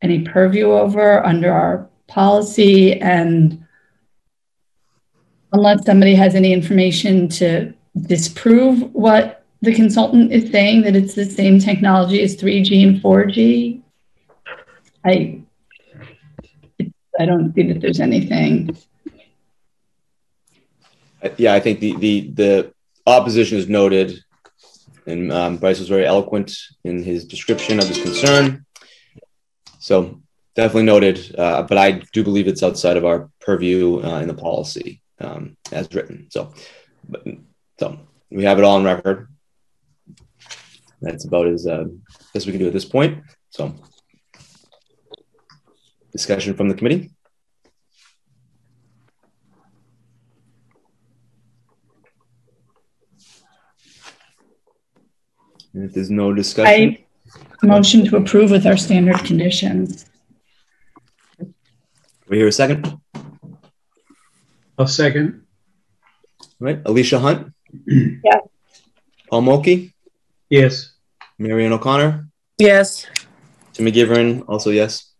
[0.00, 3.00] any purview over under our policy.
[3.00, 3.64] And
[5.52, 11.24] unless somebody has any information to disprove what the consultant is saying, that it's the
[11.24, 13.82] same technology as 3G and 4G,
[15.04, 15.40] I,
[17.18, 18.76] I don't see that there's anything
[21.36, 22.72] yeah, I think the the the
[23.06, 24.22] opposition is noted,
[25.06, 26.52] and um, Bryce was very eloquent
[26.84, 28.64] in his description of his concern.
[29.80, 30.20] So
[30.54, 34.34] definitely noted, uh, but I do believe it's outside of our purview uh, in the
[34.34, 36.26] policy um, as written.
[36.30, 36.52] So,
[37.08, 37.24] but,
[37.78, 37.98] so
[38.30, 39.28] we have it all on record.
[41.00, 41.84] That's about as uh,
[42.34, 43.22] as we can do at this point.
[43.50, 43.74] So,
[46.12, 47.10] discussion from the committee.
[55.84, 56.98] If there's no discussion,
[57.62, 60.06] I motion to approve with our standard conditions.
[62.28, 63.00] we hear a second.
[64.76, 65.42] I'll second.
[66.40, 67.52] All right, Alicia Hunt,
[67.86, 68.40] Yes.
[69.30, 69.92] Paul Mulkey,
[70.50, 70.92] Yes.
[71.38, 73.06] Marion O'Connor, Yes.
[73.72, 75.12] Tim McGivern, also yes.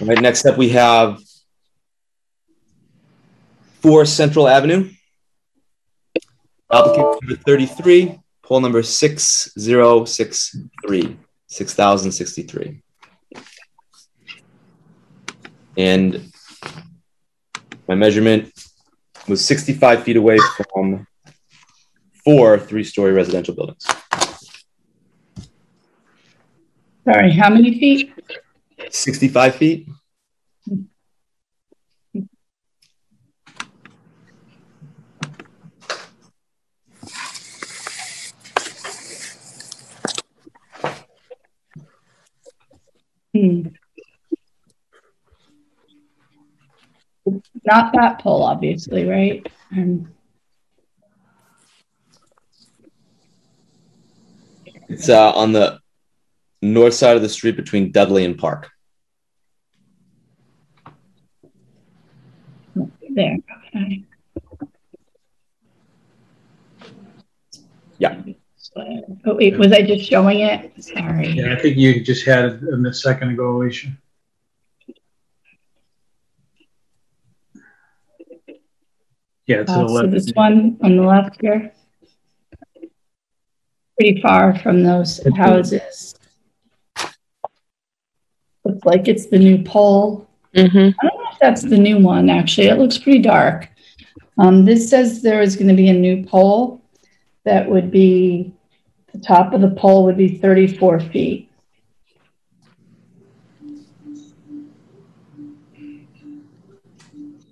[0.00, 1.20] All right, next up we have
[3.80, 4.90] Four Central Avenue.
[6.72, 12.82] Applicant number 33, pole number 6063, 6063.
[15.76, 16.32] And
[17.86, 18.50] my measurement
[19.28, 20.38] was 65 feet away
[20.72, 21.06] from
[22.24, 23.86] four three-story residential buildings.
[27.04, 28.14] Sorry, how many feet?
[28.90, 29.86] 65 feet?
[47.64, 49.46] Not that pole, obviously, right?
[49.72, 50.08] Um,
[54.88, 55.78] It's uh, on the
[56.60, 58.70] north side of the street between Dudley and Park.
[63.14, 63.36] there,
[63.74, 64.04] okay.
[67.98, 68.22] Yeah.
[68.74, 70.72] Oh, wait, was I just showing it?
[70.82, 71.28] Sorry.
[71.28, 73.88] Yeah, I think you just had it a second ago, Alicia.
[79.46, 81.72] Yeah, to the Uh, so this one on the left here.
[83.98, 86.14] Pretty far from those houses.
[88.64, 90.28] Looks like it's the new pole.
[90.54, 90.78] Mm-hmm.
[90.78, 92.68] I don't know if that's the new one, actually.
[92.68, 93.68] It looks pretty dark.
[94.38, 96.82] Um, this says there is going to be a new pole
[97.44, 98.54] that would be,
[99.12, 101.50] the top of the pole would be 34 feet.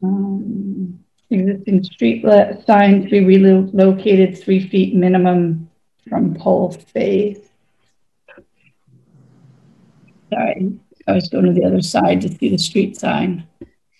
[0.02, 2.24] Um, existing street
[2.66, 5.68] sign to be relocated three feet minimum
[6.08, 7.38] from pole face.
[10.30, 10.72] Sorry,
[11.06, 13.46] I was going to the other side to see the street sign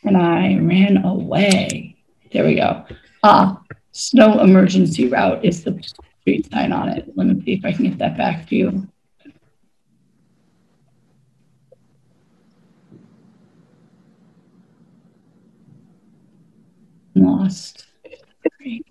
[0.04, 1.96] and I ran away.
[2.32, 2.84] There we go.
[3.22, 3.60] Ah,
[3.92, 5.82] snow emergency route is the
[6.20, 7.10] street sign on it.
[7.16, 8.86] Let me see if I can get that back to you.
[17.14, 17.86] Lost.
[18.58, 18.86] Great.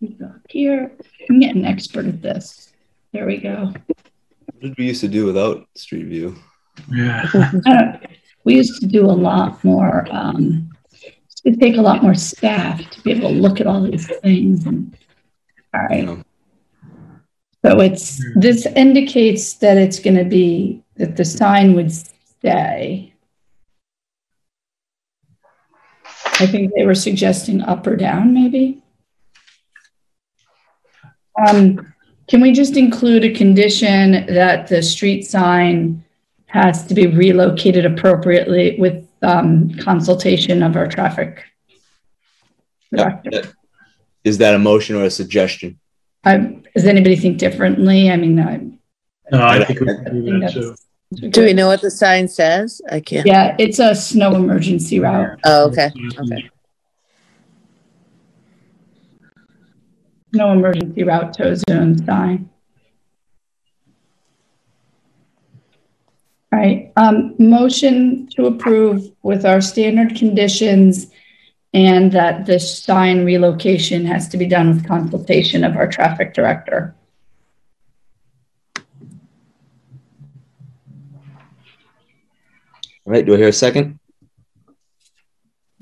[0.00, 0.92] We go here.
[1.28, 2.72] I'm getting expert at this.
[3.12, 3.72] There we go.
[4.46, 6.36] What did we used to do without Street View?
[6.90, 7.99] Yeah.
[8.50, 10.08] We used to do a lot more.
[10.10, 10.70] Um,
[11.44, 14.66] it'd take a lot more staff to be able to look at all these things.
[14.66, 14.96] And,
[15.72, 16.24] all right.
[17.64, 23.14] So it's this indicates that it's going to be that the sign would stay.
[26.40, 28.82] I think they were suggesting up or down, maybe.
[31.46, 31.94] Um,
[32.26, 36.04] can we just include a condition that the street sign
[36.50, 41.44] has to be relocated appropriately with um, consultation of our traffic
[42.92, 43.52] director?
[44.24, 45.78] Is that a motion or a suggestion?
[46.24, 46.36] I,
[46.74, 48.10] does anybody think differently?
[48.10, 48.56] I mean, I,
[49.30, 51.28] No, I think we I can do think that that's- too.
[51.30, 52.80] Do we know what the sign says?
[52.88, 53.26] I can't.
[53.26, 55.40] yeah, it's a snow emergency route.
[55.44, 55.90] Oh, okay.
[56.20, 56.48] Okay.
[60.32, 62.49] No emergency route tow zone sign.
[66.52, 71.06] All right, um, motion to approve with our standard conditions
[71.72, 76.96] and that the sign relocation has to be done with consultation of our traffic director.
[83.06, 83.98] All right, do I hear a second?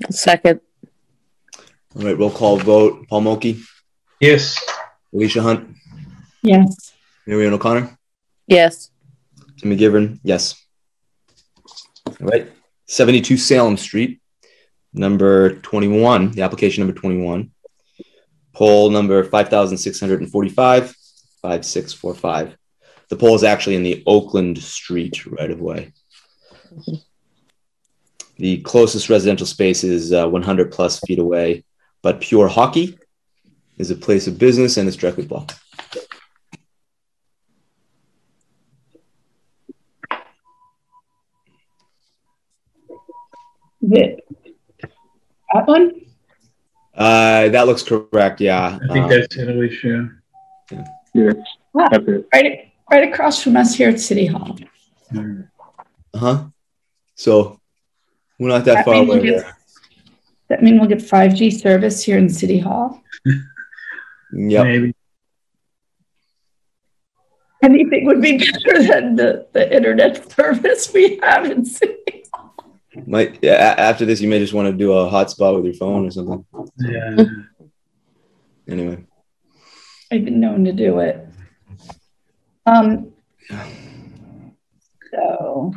[0.09, 0.61] Second.
[1.95, 3.07] All right, roll call vote.
[3.09, 3.61] Paul Mulkey,
[4.19, 4.57] Yes.
[5.13, 5.75] Alicia Hunt,
[6.43, 6.93] Yes.
[7.25, 7.97] Marion O'Connor,
[8.47, 8.91] Yes.
[9.61, 10.55] McGivern, yes.
[12.07, 12.51] All right,
[12.87, 14.21] 72 Salem Street,
[14.93, 17.51] number 21, the application number 21.
[18.53, 20.95] Pole number 5645,
[21.41, 22.57] 5645.
[23.09, 25.93] The pole is actually in the Oakland Street right of way.
[28.37, 31.63] The closest residential space is uh, 100 plus feet away,
[32.01, 32.97] but Pure Hockey
[33.77, 35.55] is a place of business and it's directly blocked.
[43.81, 44.25] Is it
[45.53, 45.91] that one?
[46.93, 48.41] Uh, that looks correct.
[48.41, 48.77] Yeah.
[48.81, 50.09] I think Um, that's it, Alicia.
[51.13, 51.31] Yeah,
[51.77, 52.27] Ah, that's it.
[52.33, 54.57] right, right across from us here at City Hall.
[55.15, 56.43] Uh huh.
[57.15, 57.59] So
[58.37, 59.29] we're not that That far mean we'll away.
[59.31, 59.45] get-
[60.49, 63.01] That mean we'll get 5G service here in City Hall?
[64.31, 64.63] Yep.
[64.65, 64.93] Maybe.
[67.63, 72.18] Anything would be better than the, the internet service we have in City.
[73.07, 76.11] Might after this, you may just want to do a hotspot with your phone or
[76.11, 76.45] something.
[76.77, 77.25] Yeah.
[78.67, 79.03] Anyway,
[80.11, 81.27] I've been known to do it.
[82.65, 83.11] Um,
[85.11, 85.73] so,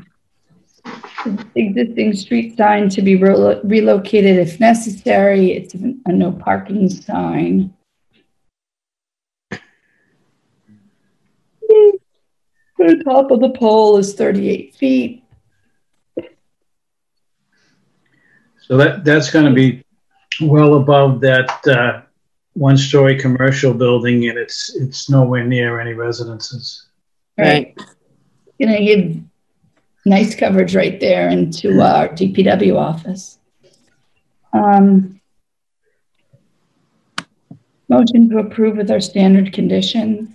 [1.54, 5.52] existing street sign to be relo- relocated if necessary.
[5.52, 7.72] It's a no parking sign.
[12.78, 15.21] The top of the pole is 38 feet.
[18.72, 19.84] So that, that's going to be
[20.40, 22.00] well above that uh,
[22.54, 26.86] one-story commercial building, and it's, it's nowhere near any residences.
[27.36, 27.76] Right.
[28.58, 29.20] Gonna give
[30.06, 33.38] nice coverage right there into our DPW office.
[34.54, 35.20] Um,
[37.90, 40.34] motion to approve with our standard conditions.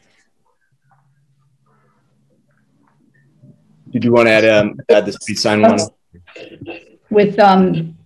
[3.90, 5.80] did you want to add um add the street sign one?
[7.10, 7.98] with um,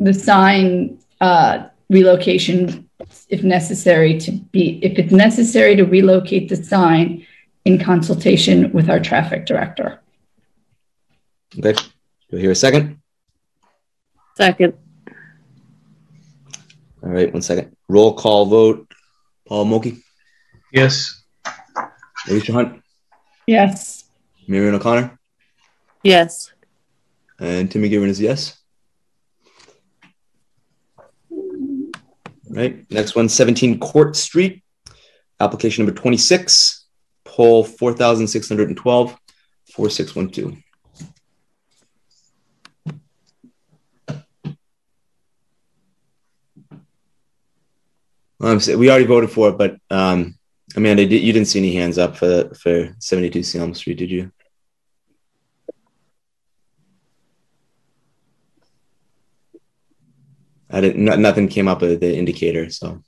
[0.00, 2.88] the sign uh, relocation
[3.28, 7.26] if necessary to be, if it's necessary to relocate the sign
[7.64, 10.00] in consultation with our traffic director.
[11.58, 11.74] Okay.
[12.30, 13.00] Do I hear a second?
[14.36, 14.74] Second.
[17.02, 17.32] All right.
[17.32, 17.76] One second.
[17.88, 18.92] Roll call vote.
[19.46, 20.02] Paul Mulkey,
[20.74, 21.24] Yes.
[22.28, 22.82] Alicia Hunt,
[23.46, 24.04] Yes.
[24.46, 25.18] Marion O'Connor,
[26.02, 26.52] Yes.
[27.40, 28.57] and Tim McGivern is yes.
[32.50, 32.90] Right.
[32.90, 34.62] Next one, 17 Court Street.
[35.40, 36.86] Application number 26,
[37.24, 39.16] pole 4612,
[39.72, 40.62] 4612.
[48.40, 50.38] Um, so we already voted for it, but um,
[50.76, 54.30] Amanda, you didn't see any hands up for for 72 Salem Street, did you?
[60.70, 61.04] I didn't.
[61.04, 63.02] No, nothing came up with the indicator, so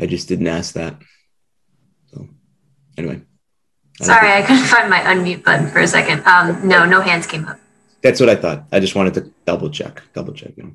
[0.00, 1.00] I just didn't ask that.
[2.12, 2.28] So
[2.96, 3.22] anyway,
[4.00, 6.24] I Sorry, I couldn't find my unmute button for a second.
[6.26, 7.58] Um, no, no hands came up.
[8.02, 8.64] That's what I thought.
[8.70, 10.52] I just wanted to double check, double check.
[10.56, 10.72] You know.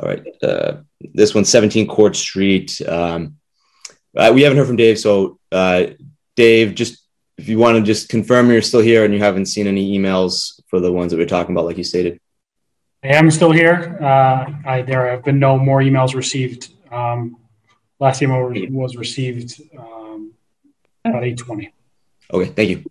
[0.00, 0.22] All right.
[0.42, 2.80] Uh, this one's 17 Court Street.
[2.86, 3.36] Um,
[4.16, 4.98] uh, we haven't heard from Dave.
[4.98, 5.86] So, uh,
[6.36, 7.04] Dave, just
[7.38, 10.60] if you want to just confirm you're still here and you haven't seen any emails
[10.68, 12.20] for the ones that we're talking about, like you stated.
[13.02, 13.98] I am still here.
[14.00, 16.68] Uh, I, there have been no more emails received.
[16.92, 17.38] Um,
[17.98, 20.34] last email was, was received um,
[21.04, 21.72] about 8:20.
[22.32, 22.50] Okay.
[22.50, 22.84] Thank you.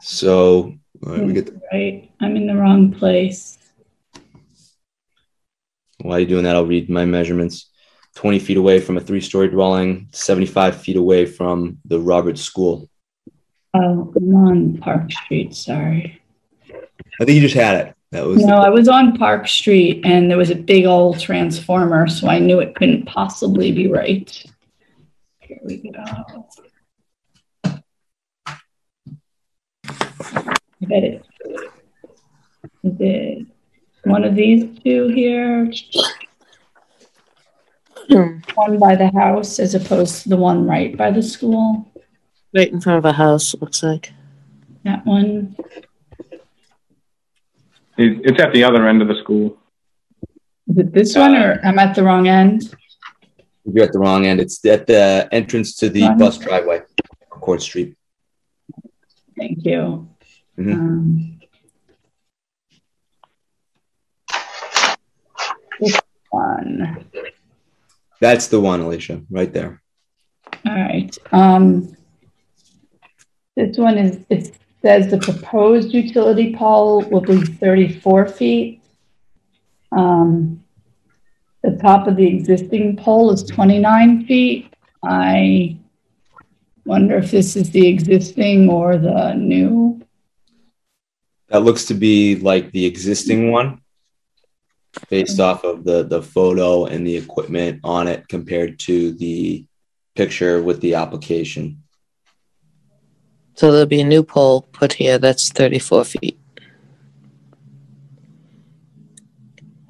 [0.00, 0.74] So,
[1.06, 1.50] all right, we get.
[1.72, 2.10] Right.
[2.20, 3.58] I'm in the wrong place.
[6.00, 7.68] While you're doing that, I'll read my measurements.
[8.14, 12.88] 20 feet away from a three story dwelling, 75 feet away from the Roberts School.
[13.74, 15.54] Oh, I'm on Park Street.
[15.54, 16.20] Sorry.
[17.20, 17.96] I think you just had it.
[18.12, 22.06] That was No, I was on Park Street and there was a big old transformer,
[22.08, 24.30] so I knew it couldn't possibly be right.
[25.40, 26.04] Here we go.
[27.64, 27.80] I
[30.82, 31.24] bet it.
[32.84, 33.46] Is it
[34.04, 35.72] one of these two here?
[38.08, 38.40] Hmm.
[38.54, 41.90] One by the house as opposed to the one right by the school?
[42.54, 44.12] Right in front of a house, looks like.
[44.84, 45.56] That one?
[47.98, 49.58] It, it's at the other end of the school.
[50.68, 52.74] Is it this one or I'm at the wrong end?
[53.64, 54.40] You're at the wrong end.
[54.40, 56.18] It's at the entrance to the Wrong.
[56.18, 56.82] bus driveway
[57.30, 57.96] Court Street.
[59.36, 60.08] Thank you.
[60.58, 60.72] Mhm.
[60.72, 61.40] Um,
[65.80, 67.06] this one.
[68.20, 69.82] That's the one, Alicia, right there.
[70.66, 71.16] All right.
[71.32, 71.96] Um,
[73.56, 74.52] this one is, it
[74.82, 78.82] says the proposed utility pole will be 34 feet.
[79.92, 80.64] Um,
[81.62, 84.74] the top of the existing pole is 29 feet.
[85.04, 85.76] I
[86.84, 90.02] wonder if this is the existing or the new.
[91.48, 93.80] That looks to be like the existing one
[95.08, 99.64] based off of the, the photo and the equipment on it compared to the
[100.16, 101.81] picture with the application.
[103.54, 106.38] So there'll be a new pole put here that's 34 feet.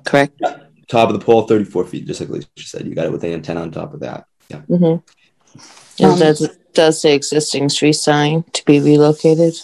[0.04, 0.40] correct?
[0.88, 2.86] Top of the pole, 34 feet, just like Lisa said.
[2.86, 4.26] You got it with the antenna on top of that.
[4.48, 4.60] Yeah.
[4.68, 6.04] Mm-hmm.
[6.04, 9.54] Um, does, it does say existing street sign to be relocated?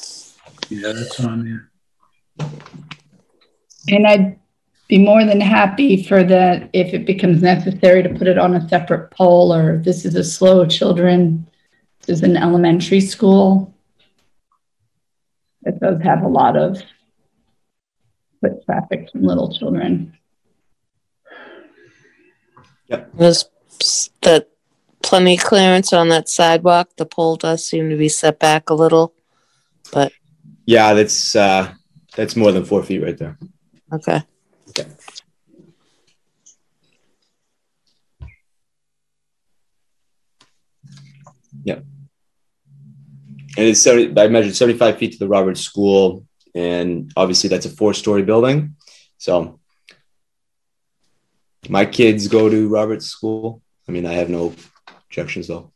[0.69, 2.49] Yeah, that's on there.
[3.89, 4.39] And I'd
[4.89, 8.69] be more than happy for that if it becomes necessary to put it on a
[8.69, 11.47] separate pole or this is a slow children,
[12.07, 13.75] this is an elementary school.
[15.65, 16.81] It does have a lot of
[18.41, 20.17] foot traffic from little children.
[22.89, 23.11] Yep.
[23.15, 23.45] There's
[23.81, 24.49] s- that
[25.03, 26.91] plenty clearance on that sidewalk.
[26.97, 29.13] The pole does seem to be set back a little,
[29.93, 30.13] but
[30.65, 31.73] Yeah, that's uh,
[32.17, 33.37] that's more than four feet right there.
[33.93, 34.23] okay.
[41.65, 41.81] Yeah.
[43.57, 47.71] And it's 70, I measured 75 feet to the Roberts School, and obviously that's a
[47.71, 48.77] four story building.
[49.17, 49.59] So
[51.69, 53.63] my kids go to Roberts School.
[53.89, 54.55] I mean, I have no
[55.07, 55.73] objections though.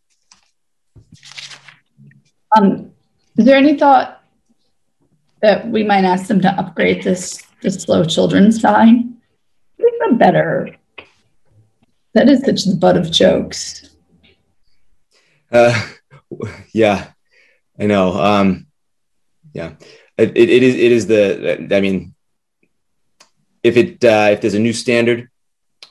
[2.55, 2.93] Um,
[3.37, 4.23] is there any thought
[5.41, 9.16] that we might ask them to upgrade this, this slow children sign?
[9.79, 10.77] It's a better,
[12.12, 13.89] that is such the butt of jokes.
[15.51, 15.89] Uh,
[16.73, 17.11] yeah,
[17.79, 18.12] I know.
[18.12, 18.66] Um,
[19.53, 19.73] yeah,
[20.16, 20.75] it, it, it is.
[20.75, 21.68] It is the.
[21.75, 22.14] I mean,
[23.62, 25.29] if it uh, if there's a new standard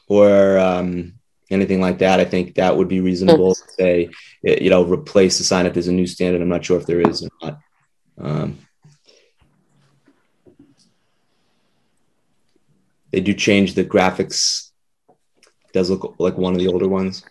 [0.07, 1.13] or um,
[1.49, 3.55] anything like that, I think that would be reasonable.
[3.55, 4.09] to Say,
[4.43, 6.41] you know, replace the sign if there's a new standard.
[6.41, 7.59] I'm not sure if there is or not.
[8.19, 8.59] Um,
[13.11, 14.69] they do change the graphics.
[15.39, 17.23] It does look like one of the older ones.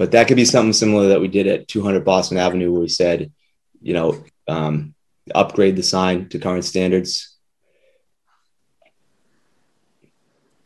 [0.00, 2.88] But that could be something similar that we did at 200 Boston Avenue, where we
[2.88, 3.30] said,
[3.82, 4.94] you know, um,
[5.34, 7.36] upgrade the sign to current standards.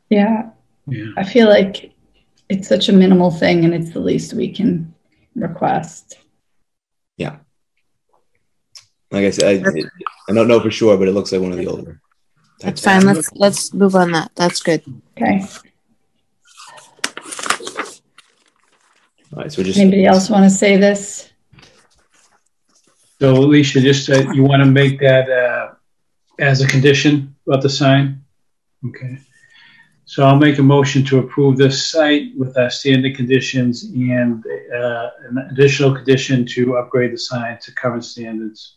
[0.09, 0.51] Yeah,
[0.87, 1.07] Yeah.
[1.17, 1.91] I feel like
[2.49, 4.95] it's such a minimal thing and it's the least we can
[5.35, 6.17] request.
[7.17, 7.39] Yeah.
[9.11, 9.81] Like I said, I,
[10.29, 12.01] I don't know for sure, but it looks like one of the older.
[12.61, 13.05] That's fine.
[13.05, 14.31] Let's let's move on that.
[14.37, 14.85] That's good.
[15.21, 15.45] Okay.
[19.35, 21.31] All right, so just Anybody else want to say this?
[23.21, 25.75] So Alicia, just, uh, you want to make that, uh,
[26.39, 28.23] as a condition about the sign?
[28.87, 29.19] Okay.
[30.05, 35.11] So I'll make a motion to approve this site with our standard conditions and, uh,
[35.29, 38.77] an additional condition to upgrade the sign to current standards.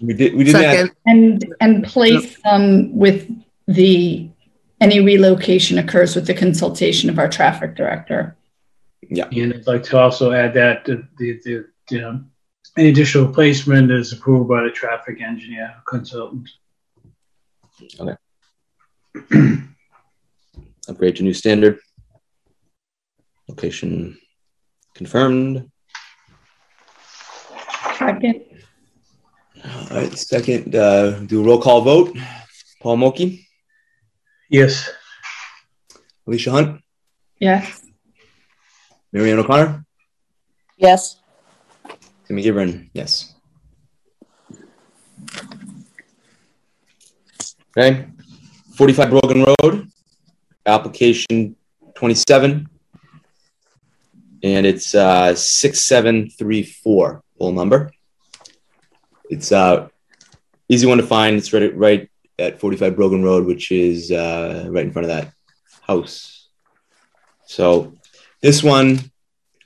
[0.00, 0.90] we did we did that.
[1.06, 3.30] And, and place them with
[3.68, 4.28] the,
[4.80, 8.34] any relocation occurs with the consultation of our traffic director.
[9.08, 9.28] Yeah.
[9.32, 12.20] And I'd like to also add that the, the, the, you know,
[12.76, 16.48] any additional placement is approved by the traffic engineer consultant.
[17.98, 18.16] Okay.
[20.88, 21.78] Upgrade to new standard.
[23.48, 24.18] Location
[24.94, 25.70] confirmed.
[27.98, 28.42] Second,
[29.64, 32.16] All right, second, uh, do a roll call vote.
[32.80, 33.44] Paul Mulkey,
[34.48, 34.88] Yes.
[36.26, 36.80] Alicia Hunt,
[37.40, 37.82] yes.
[39.12, 39.84] Marion O'Connor,
[40.76, 41.16] Yes.
[42.26, 43.34] Tim McGivern, yes.
[47.76, 48.06] Okay,
[48.74, 49.88] 45 Brogan Road,
[50.66, 51.56] application
[51.94, 52.68] 27.
[54.44, 57.90] And it's uh, 6734, full number.
[59.30, 59.88] It's uh,
[60.68, 61.36] easy one to find.
[61.36, 65.32] It's right, right at 45 Brogan Road, which is uh, right in front of that
[65.82, 66.48] house.
[67.46, 67.97] So
[68.40, 68.98] this one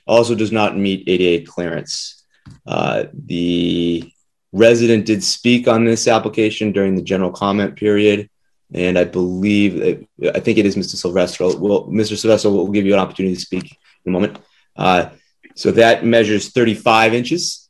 [0.05, 2.23] also does not meet ADA clearance.
[2.65, 4.11] Uh, the
[4.51, 8.29] resident did speak on this application during the general comment period,
[8.73, 10.95] and I believe I think it is Mr.
[10.95, 11.55] Silvestro.
[11.57, 12.17] Well, Mr.
[12.17, 14.39] Silvestro will give you an opportunity to speak in a moment.
[14.75, 15.09] Uh,
[15.55, 17.69] so that measures 35 inches.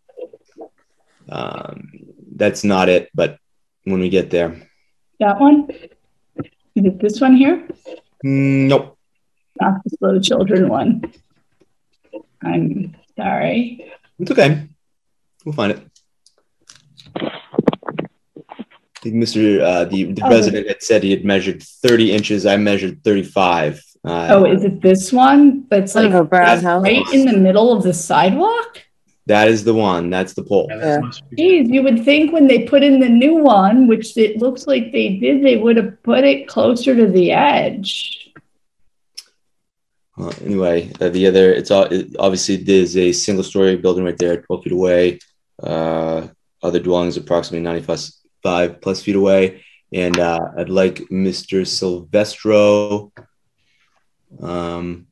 [1.29, 1.89] Um,
[2.35, 3.37] that's not it, but
[3.83, 4.55] when we get there,
[5.19, 5.69] That one?
[6.75, 7.67] Is it this one here?
[8.25, 8.97] Mm, nope.
[9.61, 11.13] Not the slow children one.
[12.43, 13.91] I'm sorry.
[14.19, 14.67] It's okay.
[15.45, 15.81] We'll find it.
[17.15, 19.61] I think Mr.
[19.61, 20.29] Uh, the, the Oh.
[20.29, 22.45] resident had said he had measured 30 inches.
[22.45, 23.83] I measured 35.
[24.05, 25.65] Uh, Oh, is it this one?
[25.69, 26.83] That's like Like a brown that's house.
[26.83, 28.81] right in the middle of the sidewalk?
[29.25, 30.09] that is the one.
[30.09, 30.67] That's the pole.
[30.69, 30.99] Yeah.
[31.37, 34.91] Geez, you would think when they put in the new one, which it looks like
[34.91, 38.22] they did, they would have put it closer to the edge.
[40.19, 44.17] Uh, anyway, uh, the other, it's all, it, obviously there's a single story building right
[44.17, 45.19] there, 12 feet away.
[45.61, 46.27] Uh,
[46.61, 49.63] other dwellings approximately 95, plus feet away.
[49.91, 51.65] And uh, I'd like Mr.
[51.67, 53.11] Silvestro
[54.41, 55.07] um,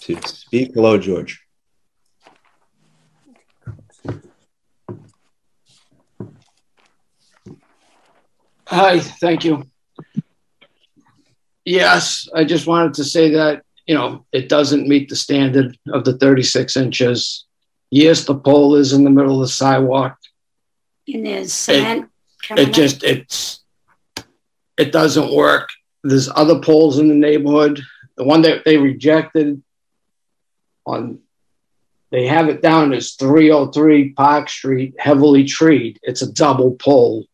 [0.00, 0.72] to speak.
[0.74, 1.40] Hello, George.
[8.66, 9.62] Hi, thank you.
[11.64, 16.04] Yes, I just wanted to say that, you know, it doesn't meet the standard of
[16.04, 17.44] the 36 inches.
[17.90, 20.18] Yes, the pole is in the middle of the sidewalk.
[21.12, 22.10] And there's cement.
[22.50, 23.60] It just, it's,
[24.78, 25.68] it doesn't work.
[26.02, 27.80] There's other poles in the neighborhood.
[28.16, 29.62] The one that they rejected
[30.86, 31.20] on,
[32.10, 35.98] they have it down as 303 Park Street, heavily treed.
[36.02, 37.26] It's a double pole.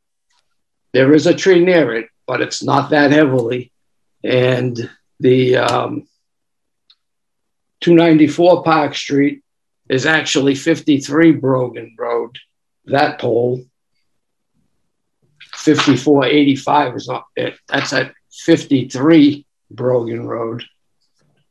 [0.92, 3.72] There is a tree near it, but it's not that heavily.
[4.24, 4.90] And
[5.20, 6.06] the um,
[7.80, 9.42] 294 Park Street
[9.88, 12.38] is actually 53 Brogan Road.
[12.86, 13.64] That pole,
[15.54, 17.58] 5485 is not it.
[17.68, 20.64] That's at 53 Brogan Road.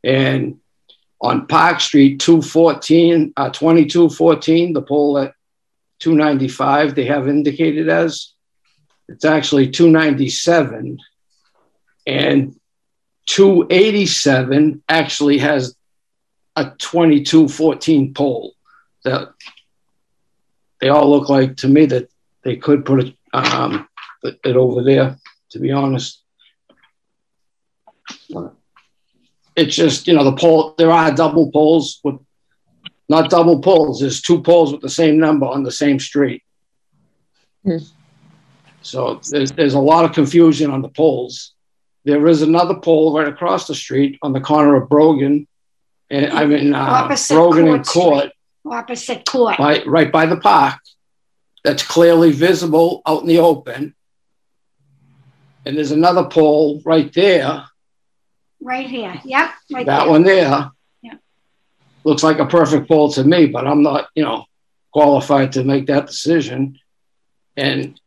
[0.04, 0.60] And
[1.22, 5.34] on Park Street, 214, uh, 2214, the pole at
[6.00, 8.34] 295, they have indicated as
[9.10, 11.00] it's actually 297.
[12.08, 12.56] And
[13.26, 15.76] 287 actually has
[16.60, 18.54] a 2214 pole
[19.06, 19.30] that
[20.82, 22.10] they all look like to me that
[22.44, 23.88] they could put it, um,
[24.24, 25.18] it over there,
[25.52, 26.22] to be honest.
[29.56, 32.20] It's just, you know, the pole, there are double poles with,
[33.08, 36.44] not double poles, there's two poles with the same number on the same street.
[38.82, 41.54] So there's, there's a lot of confusion on the poles.
[42.06, 45.48] There is another pole right across the street on the corner of Brogan,
[46.10, 48.32] and I mean, uh, Opposite Brogan Court and Court,
[48.66, 49.58] Opposite court.
[49.58, 50.80] by, right by the park,
[51.64, 53.96] that's clearly visible out in the open.
[55.66, 57.66] And there's another pole right there,
[58.62, 59.22] Right here.
[59.24, 59.50] Yep.
[59.72, 60.10] Right that there.
[60.10, 60.72] one there.
[61.02, 61.14] Yeah.
[62.04, 64.46] Looks like a perfect pole to me, but I'm not, you know,
[64.92, 66.78] qualified to make that decision.
[67.56, 68.00] And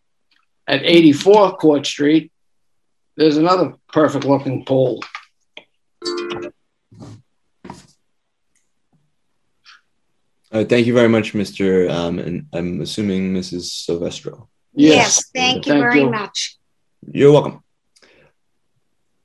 [0.66, 2.32] at 84 Court Street,
[3.16, 5.02] there's another perfect looking pole.
[10.52, 11.90] Uh, thank you very much, Mr.
[11.90, 13.62] Um, and I'm assuming Mrs.
[13.86, 14.50] Silvestro.
[14.74, 15.30] Yes.
[15.34, 16.58] Thank you very much.
[17.10, 17.62] You're welcome.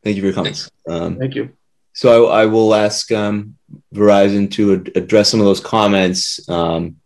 [0.03, 0.71] Thank you for your comments.
[0.87, 1.51] Um, Thank you.
[1.93, 3.57] So I, I will ask um,
[3.93, 6.97] Verizon to ad- address some of those comments um,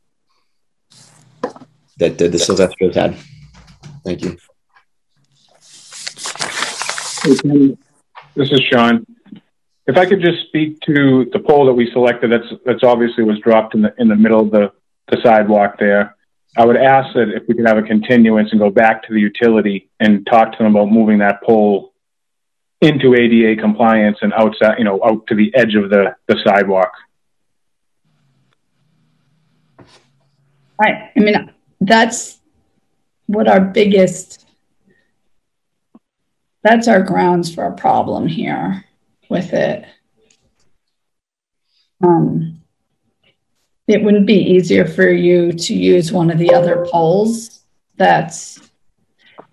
[1.97, 3.17] that the, the Silvestros had.
[4.05, 4.37] Thank you.
[8.35, 9.05] This is Sean.
[9.87, 13.39] If I could just speak to the pole that we selected, that's that's obviously was
[13.39, 14.71] dropped in the in the middle of the,
[15.09, 16.15] the sidewalk there.
[16.55, 19.19] I would ask that if we could have a continuance and go back to the
[19.19, 21.93] utility and talk to them about moving that pole
[22.81, 26.91] into ADA compliance and outside, you know, out to the edge of the, the sidewalk.
[30.83, 32.39] I, I mean, that's
[33.27, 34.45] what our biggest,
[36.63, 38.83] that's our grounds for a problem here
[39.31, 39.85] with it.
[42.03, 42.61] Um,
[43.87, 47.63] it wouldn't be easier for you to use one of the other poles
[47.95, 48.59] that's,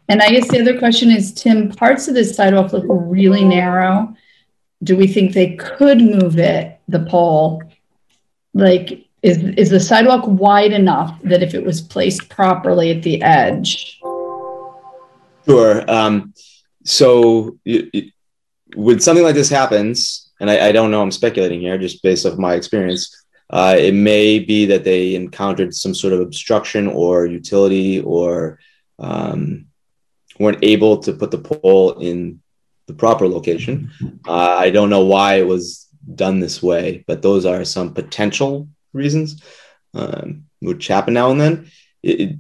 [0.09, 4.15] and I guess the other question is, Tim, parts of this sidewalk look really narrow.
[4.83, 7.63] Do we think they could move it, the pole?
[8.55, 13.21] Like, is, is the sidewalk wide enough that if it was placed properly at the
[13.23, 14.01] edge?
[15.45, 15.91] Sure.
[15.91, 16.33] Um,
[16.85, 18.13] so y- y-
[18.75, 22.27] when something like this happens, and I, I don't know, I'm speculating here just based
[22.27, 23.15] off my experience,
[23.51, 28.59] uh, it may be that they encountered some sort of obstruction or utility or
[28.99, 29.67] um,
[30.39, 32.41] weren't able to put the pole in
[32.87, 33.91] the proper location.
[34.27, 38.69] Uh, I don't know why it was done this way, but those are some potential
[38.93, 39.43] reasons,
[39.95, 41.71] um, which happen now and then.
[42.03, 42.37] It, it-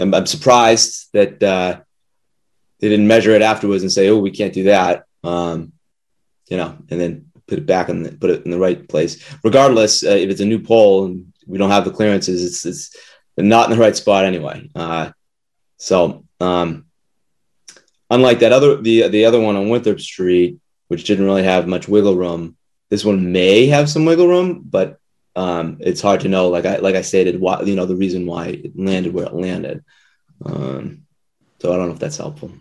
[0.00, 1.80] I'm, I'm surprised that uh,
[2.80, 5.72] they didn't measure it afterwards and say, "Oh, we can't do that," um,
[6.48, 9.24] you know, and then put it back and put it in the right place.
[9.44, 12.96] Regardless, uh, if it's a new pole and we don't have the clearances, it's it's
[13.36, 14.68] not in the right spot anyway.
[14.74, 15.10] Uh,
[15.76, 16.86] so, um,
[18.10, 20.58] unlike that other the the other one on Winthrop Street,
[20.88, 22.56] which didn't really have much wiggle room,
[22.90, 24.98] this one may have some wiggle room, but
[25.34, 26.48] um, it's hard to know.
[26.48, 29.34] Like I like I stated, why you know the reason why it landed where it
[29.34, 29.84] landed.
[30.44, 31.02] Um,
[31.60, 32.52] so I don't know if that's helpful.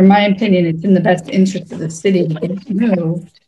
[0.00, 3.40] In my opinion, it's in the best interest of the city to get it moved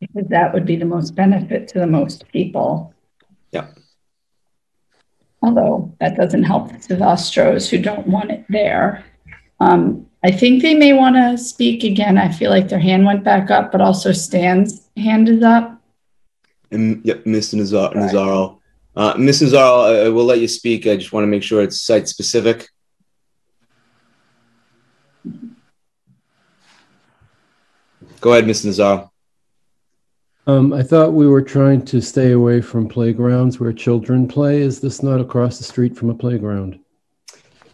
[0.00, 2.94] because that would be the most benefit to the most people.
[3.50, 3.66] Yeah.
[5.42, 9.04] although that doesn't help the Silvestros who don't want it there.
[9.60, 12.16] Um, I think they may want to speak again.
[12.16, 15.78] I feel like their hand went back up, but also Stan's hand is up.
[16.70, 17.54] And yep, Mr.
[17.56, 18.60] Nazar- Nazaro.
[18.96, 19.42] Uh, Ms.
[19.42, 20.86] Nazaro, I will let you speak.
[20.86, 22.70] I just want to make sure it's site specific.
[28.22, 28.66] Go ahead, Mr.
[28.66, 29.10] Nazaro.
[30.46, 34.60] Um, I thought we were trying to stay away from playgrounds where children play.
[34.60, 36.78] Is this not across the street from a playground?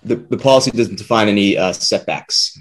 [0.05, 2.59] The, the policy doesn't define any uh, setbacks.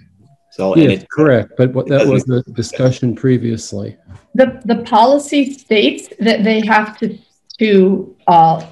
[0.51, 3.95] So, and Yes, it, correct, but what, that was the discussion previously.
[4.35, 7.17] The, the policy states that they have to,
[7.59, 8.65] to, uh,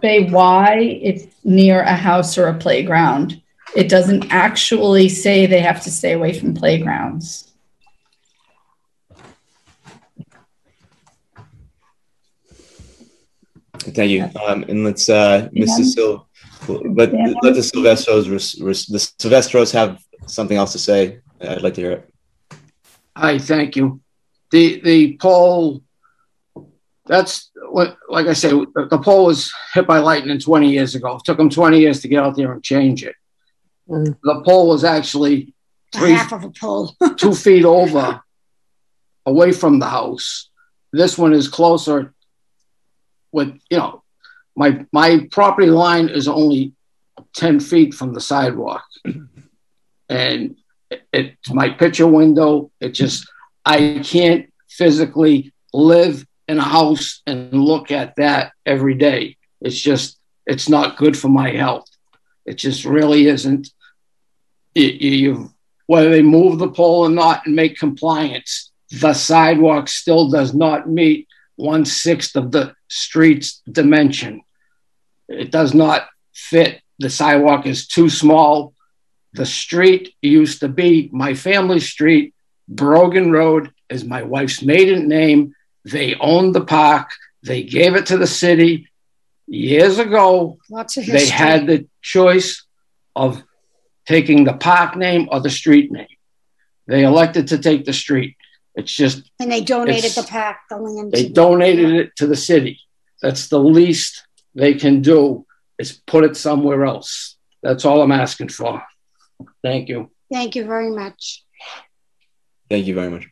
[0.00, 3.42] say why it's near a house or a playground.
[3.74, 7.45] It doesn't actually say they have to stay away from playgrounds.
[13.78, 14.28] Thank you.
[14.46, 15.92] Um, and let's, uh, Mrs.
[15.94, 16.28] Sil,
[16.68, 17.12] let,
[17.42, 21.20] let the Silvestros, res, res, the Silvestros have something else to say.
[21.40, 22.10] I'd like to hear it.
[23.16, 24.00] Hi, thank you.
[24.50, 25.82] The, the pole,
[27.06, 31.16] that's what, like I say, the the pole was hit by lightning 20 years ago.
[31.16, 33.14] It took them 20 years to get out there and change it.
[33.88, 35.54] The pole was actually
[35.92, 36.94] three, half of a pole.
[37.16, 38.20] two feet over
[39.24, 40.50] away from the house.
[40.92, 42.14] This one is closer
[43.36, 44.02] with, you know,
[44.56, 46.72] my, my property line is only
[47.34, 48.84] 10 feet from the sidewalk.
[50.08, 50.56] And
[50.90, 52.70] it- it's my picture window.
[52.80, 53.28] It just,
[53.64, 59.36] I can't physically live in a house and look at that every day.
[59.60, 61.88] It's just, it's not good for my health.
[62.44, 63.68] It just really isn't.
[64.74, 65.54] You, you,
[65.86, 70.88] whether they move the pole or not and make compliance, the sidewalk still does not
[70.88, 71.26] meet
[71.56, 74.42] one sixth of the street's dimension.
[75.28, 76.80] It does not fit.
[76.98, 78.74] The sidewalk is too small.
[79.32, 82.34] The street used to be my family street.
[82.68, 85.54] Brogan Road is my wife's maiden name.
[85.84, 87.10] They owned the park.
[87.42, 88.88] They gave it to the city
[89.46, 90.58] years ago.
[90.70, 92.64] Lots of They had the choice
[93.14, 93.42] of
[94.06, 96.06] taking the park name or the street name.
[96.86, 98.36] They elected to take the street.
[98.76, 101.10] It's just And they donated the pack, the land.
[101.10, 102.78] they donated it to the city.
[103.22, 105.46] That's the least they can do
[105.78, 107.36] is put it somewhere else.
[107.62, 108.82] That's all I'm asking for.
[109.62, 110.10] Thank you.
[110.30, 111.42] Thank you very much.
[112.68, 113.26] Thank you very much.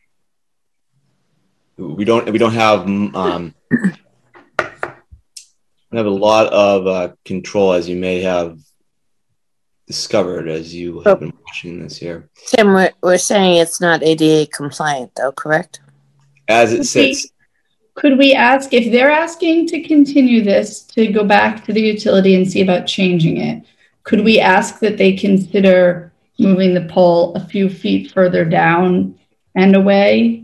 [1.77, 3.53] We don't we don't have um,
[5.91, 8.57] we have a lot of uh, control as you may have
[9.87, 11.15] discovered as you have oh.
[11.15, 12.29] been watching this here.
[12.47, 15.81] Tim, we're, we're saying it's not ADA compliant though, correct?
[16.47, 17.27] As it sits,
[17.95, 22.35] Could we ask, if they're asking to continue this, to go back to the utility
[22.35, 23.63] and see about changing it?
[24.03, 29.17] Could we ask that they consider moving the pole a few feet further down
[29.55, 30.43] and away?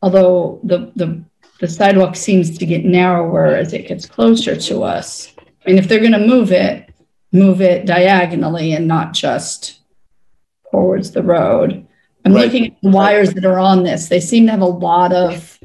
[0.00, 1.22] Although the, the,
[1.60, 5.34] the sidewalk seems to get narrower as it gets closer to us.
[5.38, 6.87] I mean, if they're gonna move it,
[7.32, 9.80] move it diagonally and not just
[10.70, 11.86] towards the road.
[12.24, 12.44] I'm Right.
[12.46, 14.08] looking at the wires that are on this.
[14.08, 15.58] They seem to have a lot of,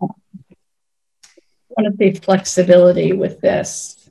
[0.00, 4.08] want to say flexibility with this.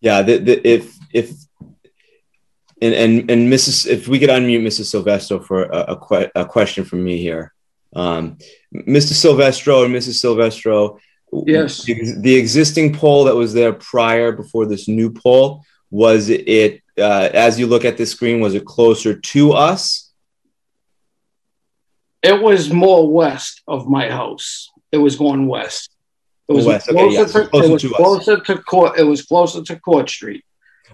[0.00, 0.22] yeah.
[0.22, 1.30] The, the, if if
[2.82, 3.86] and and and Mrs.
[3.86, 4.86] If we could unmute Mrs.
[4.86, 7.52] Silvestro for a, a, que- a question from me here,
[7.94, 8.38] um,
[8.74, 9.12] Mr.
[9.12, 10.14] Silvestro and Mrs.
[10.14, 10.98] Silvestro.
[11.32, 11.84] Yes.
[11.84, 17.58] The, existing pole that was there prior before this new pole was it uh, as
[17.58, 20.12] you look at the screen was it closer to us?
[22.22, 24.70] It was more west of my house.
[24.90, 25.90] It was going west.
[26.48, 27.96] It was West, okay, closer, yes, to, closer it was to us.
[27.96, 28.98] closer to court.
[28.98, 30.44] It was closer to Court Street.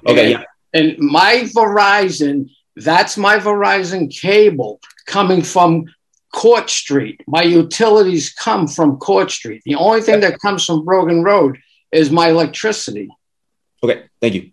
[0.07, 5.85] Okay, and, and my Verizon, that's my Verizon cable coming from
[6.33, 7.23] Court Street.
[7.27, 9.63] My utilities come from Court Street.
[9.65, 11.59] The only thing that comes from Brogan Road
[11.93, 13.09] is my electricity.
[13.83, 14.51] Okay, thank you.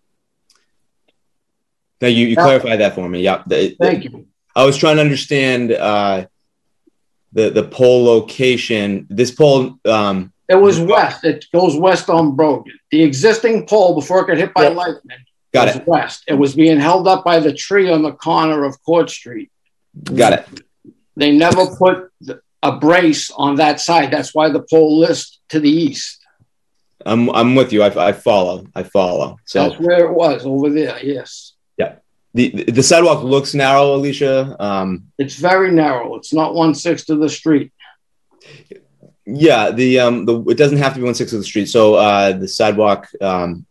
[2.00, 2.28] Thank you.
[2.28, 3.22] You clarified that for me.
[3.22, 3.44] Yeah.
[3.48, 4.26] the- Thank you.
[4.56, 6.26] I was trying to understand uh,
[7.34, 9.08] the the pole location.
[9.10, 9.78] This pole.
[9.86, 11.24] Um, It was west.
[11.24, 12.74] It goes west on Brogan.
[12.92, 15.18] The existing pole before it got hit by lightning
[15.54, 15.88] Got was it.
[15.88, 16.24] west.
[16.28, 19.50] It was being held up by the tree on the corner of Court Street.
[20.16, 20.46] got it.
[21.20, 21.98] They never put
[22.64, 24.10] a brace on that side.
[24.12, 26.18] That's why the pole list to the east.
[27.06, 27.82] I'm I'm with you.
[27.84, 28.66] I, I follow.
[28.76, 29.38] I follow.
[29.46, 30.98] So That's where it was over there.
[31.04, 31.54] Yes.
[31.78, 31.96] yeah.
[32.34, 34.56] The the sidewalk looks narrow, Alicia.
[34.60, 36.16] Um, It's very narrow.
[36.16, 37.72] It's not one sixth of the street.
[39.26, 41.68] Yeah, the um the it doesn't have to be one sixth of the street.
[41.70, 43.66] So uh, the sidewalk um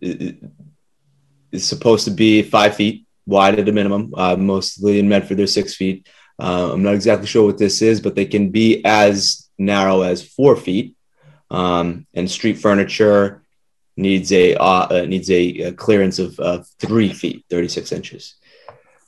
[0.00, 4.14] is supposed to be five feet wide at a minimum.
[4.16, 6.08] Uh, mostly in Medford, they're six feet.
[6.40, 10.26] Uh, I'm not exactly sure what this is, but they can be as narrow as
[10.26, 10.96] four feet.
[11.50, 13.42] Um, and street furniture
[13.96, 18.34] needs a uh, uh, needs a, a clearance of uh, three feet, 36 inches.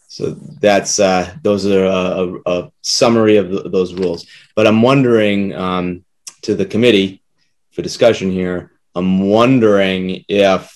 [0.09, 4.27] So that's uh, those are a, a, a summary of th- those rules.
[4.55, 6.05] But I'm wondering um,
[6.43, 7.23] to the committee
[7.71, 8.73] for discussion here.
[8.95, 10.71] I'm wondering if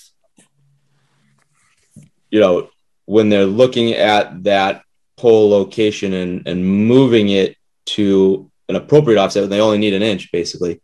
[2.31, 2.69] you know
[3.05, 4.81] when they're looking at that
[5.17, 10.03] pole location and and moving it to an appropriate offset, when they only need an
[10.03, 10.81] inch basically.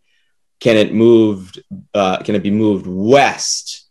[0.59, 1.61] Can it moved?
[1.93, 3.87] Uh, can it be moved west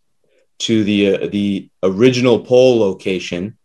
[0.60, 3.58] to the uh, the original pole location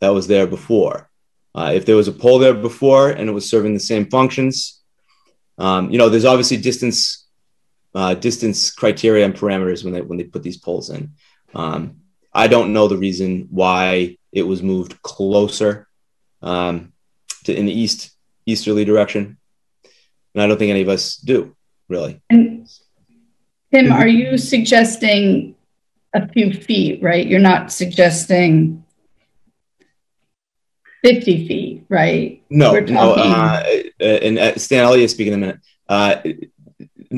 [0.00, 1.08] that was there before?
[1.54, 4.82] Uh, if there was a pole there before and it was serving the same functions,
[5.58, 7.26] um, you know, there's obviously distance
[7.94, 11.12] uh, distance criteria and parameters when they when they put these poles in.
[11.54, 11.98] Um,
[12.32, 15.85] I don't know the reason why it was moved closer
[16.46, 16.92] um,
[17.44, 18.12] to in the east
[18.46, 19.36] easterly direction,
[20.34, 21.54] and I don't think any of us do
[21.88, 22.20] really.
[22.30, 22.68] And
[23.72, 25.54] Tim, are you suggesting
[26.14, 27.26] a few feet, right?
[27.26, 28.84] You're not suggesting
[31.02, 32.42] 50 feet, right?
[32.48, 33.12] No, no.
[33.12, 33.62] Uh,
[34.00, 35.60] and uh, Stan Elliott is speaking in a minute.
[35.88, 36.16] Uh,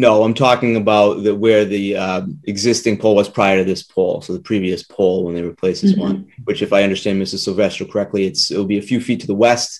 [0.05, 4.21] no, I'm talking about the where the um, existing pole was prior to this pole,
[4.23, 5.99] so the previous pole when they replaced this Mhm.
[6.07, 6.17] one.
[6.45, 7.41] Which, if I understand Mrs.
[7.45, 9.71] Silvestro correctly, it's it'll be a few feet to the west,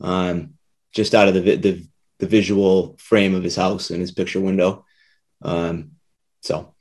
[0.00, 0.54] um,
[0.98, 1.72] just out of the, the
[2.20, 4.84] the visual frame of his house and his picture window.
[5.42, 5.92] Um,
[6.40, 6.74] so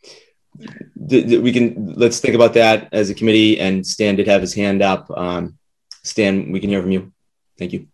[1.10, 3.60] th- th- we can let's think about that as a committee.
[3.60, 5.10] And Stan did have his hand up.
[5.16, 5.58] Um,
[6.04, 7.12] Stan, we can hear from you.
[7.60, 7.88] Thank you.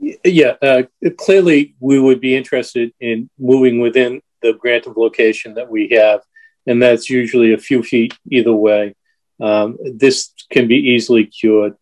[0.00, 0.82] Yeah, uh,
[1.18, 6.22] clearly we would be interested in moving within the grant of location that we have,
[6.66, 8.94] and that's usually a few feet either way.
[9.40, 11.74] Um, this can be easily cured,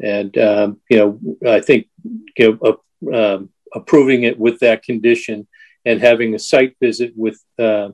[0.00, 1.88] and um, you know I think
[2.36, 2.78] you know,
[3.12, 5.48] uh, um, approving it with that condition
[5.84, 7.90] and having a site visit with uh,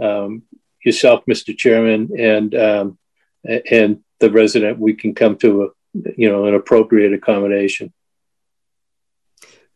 [0.00, 0.42] um,
[0.84, 1.56] yourself, Mr.
[1.56, 2.98] Chairman, and um,
[3.70, 5.68] and the resident, we can come to a
[6.16, 7.92] you know an appropriate accommodation.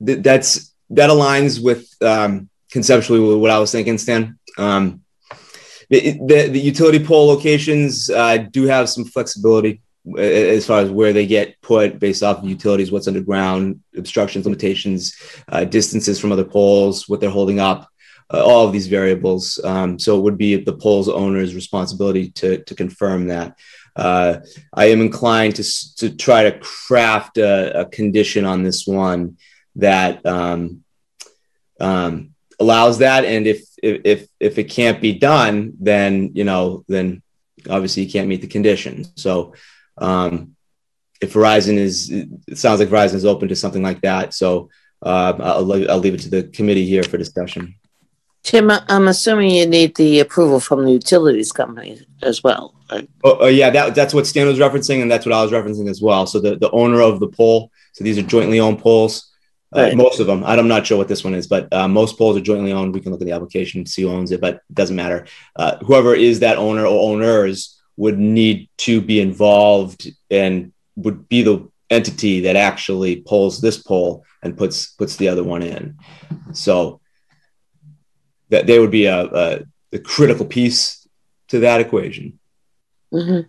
[0.05, 4.39] Th- that's that aligns with um, conceptually with what I was thinking, Stan.
[4.59, 5.03] Um,
[5.89, 10.91] the, the, the utility pole locations uh, do have some flexibility uh, as far as
[10.91, 15.17] where they get put based off of utilities, what's underground, obstructions, limitations,
[15.49, 17.89] uh, distances from other poles, what they're holding up,
[18.33, 19.61] uh, all of these variables.
[19.65, 23.57] Um, so it would be the pole's owner's responsibility to, to confirm that.
[23.95, 24.41] Uh,
[24.75, 29.39] I am inclined to, to try to craft a, a condition on this one
[29.77, 30.85] that um,
[31.81, 33.25] um, allows that.
[33.25, 37.23] And if, if if if it can't be done, then you know, then
[37.69, 39.05] obviously you can't meet the condition.
[39.17, 39.55] So
[39.99, 40.57] um,
[41.21, 44.35] if Verizon is, it sounds like Verizon is open to something like that.
[44.35, 44.71] So
[45.03, 47.75] uh, I'll, leave- I'll leave it to the committee here for discussion.
[48.43, 52.77] Tim, I'm assuming you need the approval from the utilities company as well.
[52.93, 53.09] right?
[53.25, 55.91] Oh, oh, yeah, that, that's what Stan was referencing, and that's what I was referencing
[55.91, 56.27] as well.
[56.27, 59.33] So the, the owner of the pole, so these are jointly owned poles.
[59.73, 60.45] Uh, Most of them.
[60.45, 62.95] I'm not sure what this one is, but uh, most poles are jointly owned.
[62.95, 65.27] We can look at the application, see who owns it, but it doesn't matter.
[65.57, 71.43] Uh, whoever is that owner or owners would need to be involved and would be
[71.43, 75.99] the entity that actually pulls this pole and puts puts the other one in.
[76.53, 77.01] So
[78.51, 79.61] that they would be a, a,
[79.93, 81.07] a critical piece
[81.49, 82.39] to that equation.
[83.13, 83.47] Mhm.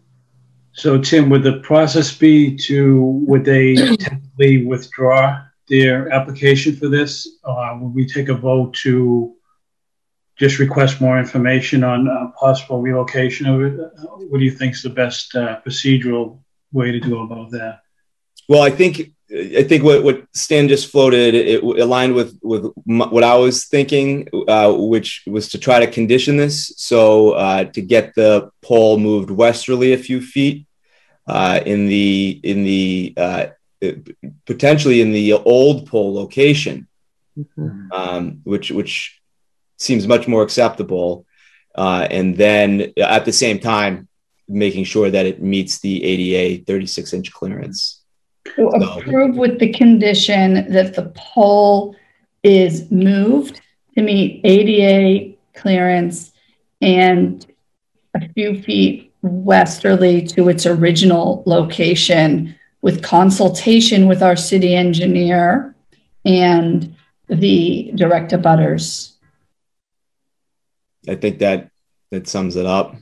[0.73, 7.27] So Tim, would the process be to, would they technically withdraw their application for this?
[7.43, 9.35] Or would we take a vote to
[10.37, 13.79] just request more information on uh, possible relocation of it?
[14.29, 16.39] What do you think is the best uh, procedural
[16.71, 17.79] way to go about that?
[18.47, 23.23] Well, I think I think what, what Stan just floated it aligned with with what
[23.23, 26.73] I was thinking, uh, which was to try to condition this.
[26.77, 30.65] So uh, to get the pole moved westerly a few feet
[31.27, 33.45] uh, in the in the uh,
[34.45, 36.87] potentially in the old pole location,
[37.91, 39.21] um, which which
[39.77, 41.25] seems much more acceptable,
[41.75, 44.07] uh, and then at the same time
[44.47, 48.01] making sure that it meets the ADA 36 inch clearance.
[48.55, 51.95] So approve with the condition that the pole
[52.43, 53.61] is moved
[53.95, 56.31] to meet ADA clearance
[56.81, 57.45] and
[58.15, 65.75] a few feet westerly to its original location with consultation with our city engineer
[66.25, 66.95] and
[67.27, 69.13] the direct abutters.
[71.07, 71.69] I think that
[72.11, 72.95] that sums it up.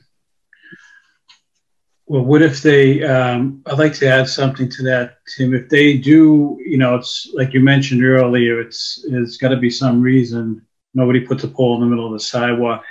[2.08, 5.54] Well, what if they, um, I'd like to add something to that, Tim.
[5.54, 9.70] If they do, you know, it's like you mentioned earlier, it's, it's got to be
[9.70, 10.64] some reason.
[10.94, 12.84] Nobody puts a pole in the middle of the sidewalk.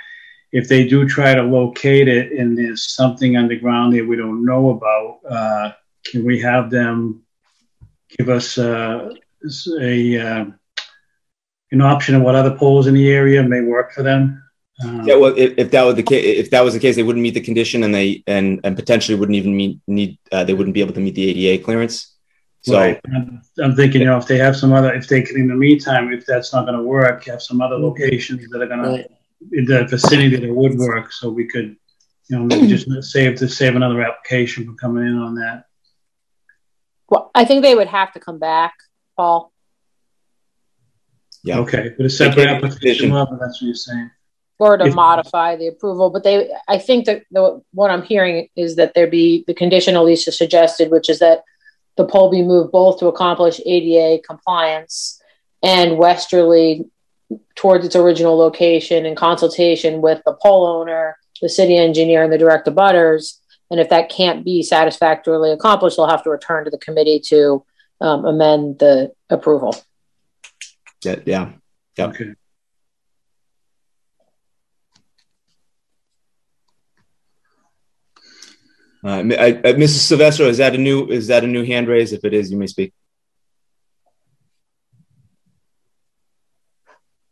[0.52, 4.70] If they do try to locate it and there's something underground there we don't know
[4.70, 5.72] about, uh,
[6.10, 7.22] can we have them
[8.18, 9.12] give us uh,
[9.80, 10.44] a uh,
[11.72, 14.42] an option of what other poles in the area may work for them?
[14.82, 17.02] Um, Yeah, well, if, if that was the case, if that was the case, they
[17.02, 20.54] wouldn't meet the condition, and they and and potentially wouldn't even meet need uh, they
[20.54, 22.16] wouldn't be able to meet the ADA clearance.
[22.66, 23.00] So Right.
[23.14, 25.54] I'm, I'm thinking, you know, if they have some other, if they can, in the
[25.54, 29.08] meantime, if that's not going to work, have some other locations that are going to,
[29.52, 31.76] in the vicinity that would work, so we could,
[32.28, 35.65] you know, maybe just save to save another application for coming in on that.
[37.08, 38.74] Well, I think they would have to come back,
[39.16, 39.52] Paul.
[41.44, 44.10] yeah, Okay, but a separate application, level, that's what you're saying.
[44.58, 48.48] or to If- modify the approval, but they, I think that the, what I'm hearing
[48.56, 51.44] is that there be the condition Alicia suggested, which is that
[51.96, 55.20] the pole be moved both to accomplish ADA compliance
[55.62, 56.84] and westerly
[57.54, 62.38] towards its original location in consultation with the pole owner, the city engineer, and the
[62.38, 63.38] direct abutters.
[63.70, 67.64] And if that can't be satisfactorily accomplished, they'll have to return to the committee to
[68.00, 69.74] um, amend the approval.
[71.04, 71.52] yeah, yeah,
[71.96, 72.06] yeah.
[72.06, 72.34] Okay.
[79.04, 80.08] Uh, I, I, Mrs.
[80.08, 82.12] Silvestro, is that a new is that a new hand raise?
[82.12, 82.92] If it is, you may speak.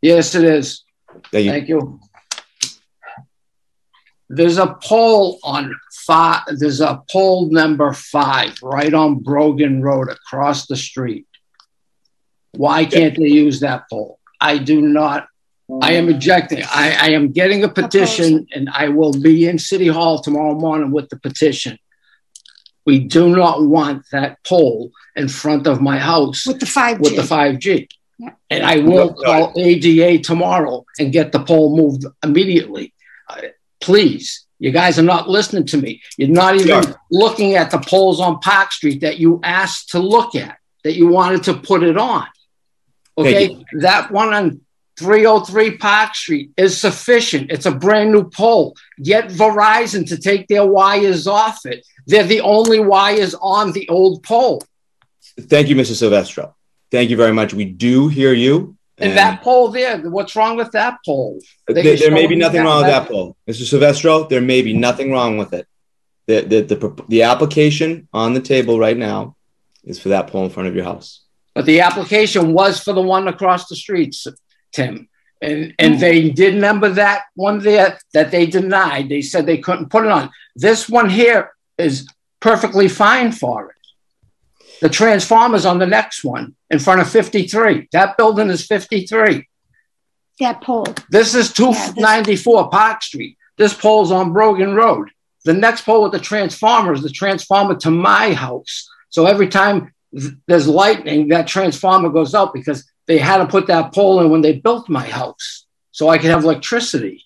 [0.01, 0.85] Yes, it is.
[1.32, 1.51] Thank you.
[1.51, 2.01] Thank you.
[4.35, 10.66] There's a pole on five, there's a pole number five right on Brogan Road across
[10.66, 11.26] the street.
[12.53, 14.18] Why can't they use that pole?
[14.41, 15.28] I do not,
[15.80, 16.14] I am mm.
[16.14, 16.62] objecting.
[16.64, 20.91] I, I am getting a petition and I will be in City Hall tomorrow morning
[20.91, 21.78] with the petition.
[22.87, 26.99] We do not want that pole in front of my house With the 5G.
[27.01, 27.89] with the 5G.
[28.18, 28.30] Yeah.
[28.51, 32.93] And I will call ADA tomorrow and get the pole moved immediately.
[33.85, 36.01] Please, you guys are not listening to me.
[36.16, 36.95] You're not even Yeah.
[37.11, 41.07] looking at the poles on Park Street that you asked to look at, that you
[41.09, 42.26] wanted to put it on.
[43.18, 44.61] Okay, that one on
[44.99, 47.51] 303 Park Street is sufficient.
[47.51, 48.74] It's a brand new pole.
[49.03, 51.87] Get Verizon to take their wires off it.
[52.07, 54.62] They're the only wires on the old pole.
[55.39, 55.97] Thank you, Mrs.
[55.97, 56.55] Silvestro.
[56.91, 57.53] Thank you very much.
[57.53, 58.74] We do hear you.
[58.99, 61.40] And that pole there, what's wrong with that pole?
[61.66, 63.64] They there, there may be nothing wrong with that pole, Mr.
[63.64, 64.28] Silvestro.
[64.28, 65.66] There may be nothing wrong with it.
[66.26, 69.36] The, the the the application on the table right now
[69.82, 71.22] is for that pole in front of your house.
[71.55, 74.26] But the application was for the one across the streets,
[74.72, 75.09] Tim.
[75.42, 76.01] And, and hmm.
[76.01, 79.09] they did remember that one there that they denied.
[79.09, 80.30] They said they couldn't put it on.
[80.57, 82.09] This one here is
[82.40, 83.76] perfectly fine for it.
[84.80, 87.89] The transformers on the next one in front of 53.
[87.93, 89.49] That building is 53.
[90.41, 90.87] That pole.
[91.09, 93.39] This is 294 Park Street.
[93.57, 95.09] This pole's on Brogan Road.
[95.45, 98.91] The next pole with the transformer is the transformer to my house.
[99.11, 103.68] So every time th- there's lightning, that transformer goes out because they had to put
[103.68, 107.22] that pole in when they built my house so I could have electricity.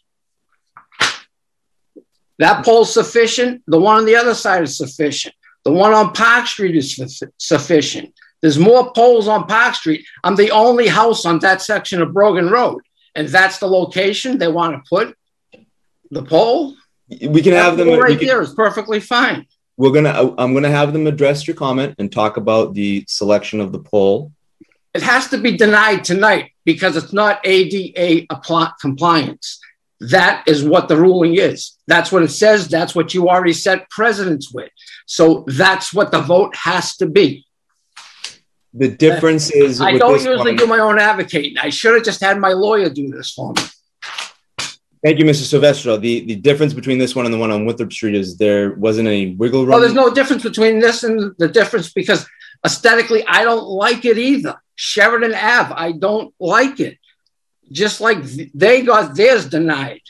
[2.38, 3.62] That pole's sufficient.
[3.66, 5.34] The one on the other side is sufficient.
[5.64, 8.12] The one on Park Street is su- sufficient.
[8.40, 10.06] There's more poles on Park Street.
[10.22, 12.82] I'm the only house on that section of Brogan Road.
[13.14, 15.16] And that's the location they want to put
[16.10, 16.76] the pole.
[17.08, 17.88] We can have them.
[17.98, 19.46] right can- there is perfectly fine.
[19.76, 20.10] We're gonna.
[20.10, 23.78] Uh, I'm gonna have them address your comment and talk about the selection of the
[23.78, 24.32] pole.
[24.92, 28.26] It has to be denied tonight because it's not ADA
[28.80, 29.60] compliance.
[30.00, 31.76] That is what the ruling is.
[31.86, 32.68] That's what it says.
[32.68, 34.70] That's what you already set precedents with.
[35.06, 37.46] So that's what the vote has to be.
[38.78, 39.80] The difference is.
[39.80, 41.58] I don't usually one- do my own advocating.
[41.58, 43.62] I should have just had my lawyer do this for me.
[45.04, 45.44] Thank you, Mr.
[45.44, 45.96] Silvestro.
[45.96, 49.08] The the difference between this one and the one on Winthrop Street is there wasn't
[49.08, 49.70] any wiggle room.
[49.70, 52.26] Well, there's no difference between this and the difference because
[52.64, 54.56] aesthetically, I don't like it either.
[54.76, 56.98] Sheridan Ave, I don't like it.
[57.70, 58.22] Just like
[58.54, 60.02] they got theirs denied.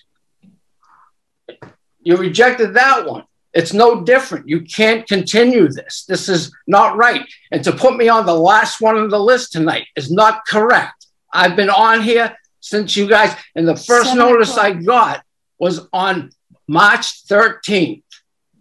[2.01, 3.25] You rejected that one.
[3.55, 4.49] It's no different.
[4.49, 6.05] You can't continue this.
[6.07, 7.27] This is not right.
[7.51, 11.07] And to put me on the last one on the list tonight is not correct.
[11.33, 14.67] I've been on here since you guys, and the first Seven notice o'clock.
[14.67, 15.23] I got
[15.59, 16.31] was on
[16.67, 18.03] March 13th.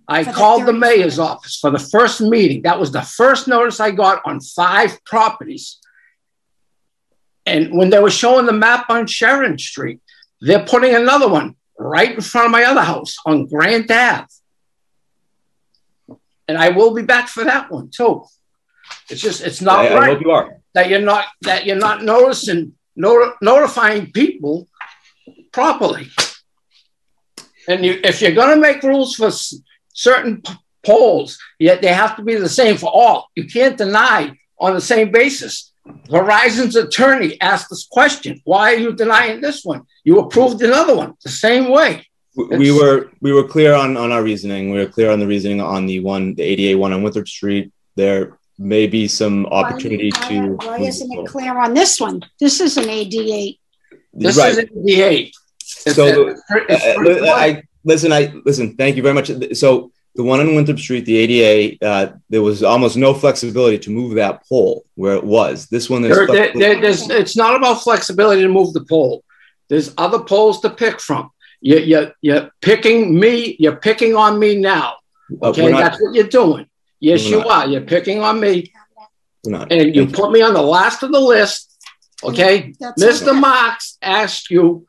[0.08, 0.80] I For called the 30th.
[0.80, 2.62] mayor's office for the first meeting.
[2.62, 5.80] That was the first notice I got on five properties.
[7.46, 10.00] And when they were showing the map on Sharon Street,
[10.40, 14.28] they're putting another one right in front of my other house on Grant Ave.
[16.48, 18.24] And I will be back for that one too.
[19.10, 20.58] It's just it's not I, I right hope you are.
[20.74, 24.68] that you're not that you're not noticing noti- notifying people
[25.52, 26.08] properly.
[27.68, 29.56] And you, if you're going to make rules for s-
[29.94, 30.42] certain
[30.86, 33.28] poles, yet they have to be the same for all.
[33.36, 35.74] You can't deny on the same basis.
[36.10, 39.82] Verizon's attorney asked this question: Why are you denying this one?
[40.06, 42.06] You approved another one the same way.
[42.38, 44.70] We- We were we were clear on on our reasoning.
[44.72, 47.72] We were clear on the reasoning on the one the ADA one on Winthrop Street.
[47.96, 50.36] There may be some opportunity to.
[50.68, 52.24] Why isn't it clear on this one?
[52.40, 53.58] This is an ADA.
[54.14, 54.52] This Right.
[54.52, 55.32] is an ADA.
[55.60, 58.12] So It's- uh, it's- uh, I listen.
[58.14, 58.76] I listen.
[58.76, 59.32] Thank you very much.
[59.54, 63.90] So the one on Winthrop Street, the ADA, uh, there was almost no flexibility to
[63.92, 65.68] move that pole where it was.
[65.68, 69.24] This one, there's There- there- there- there's- it's not about flexibility to move the pole.
[69.70, 71.30] There's other poles to pick from.
[71.62, 73.56] You, you, you're picking me.
[73.60, 74.96] You're picking on me now.
[75.42, 76.68] Uh, Okay, we're not- that's what you're doing.
[77.00, 77.48] Yes, you not.
[77.48, 77.68] are.
[77.68, 78.72] You're picking on me,
[79.46, 79.72] not.
[79.72, 81.72] and you put me on the last of the list.
[82.24, 83.30] Okay, That's Mr.
[83.30, 83.40] okay.
[83.40, 84.88] Marks asked you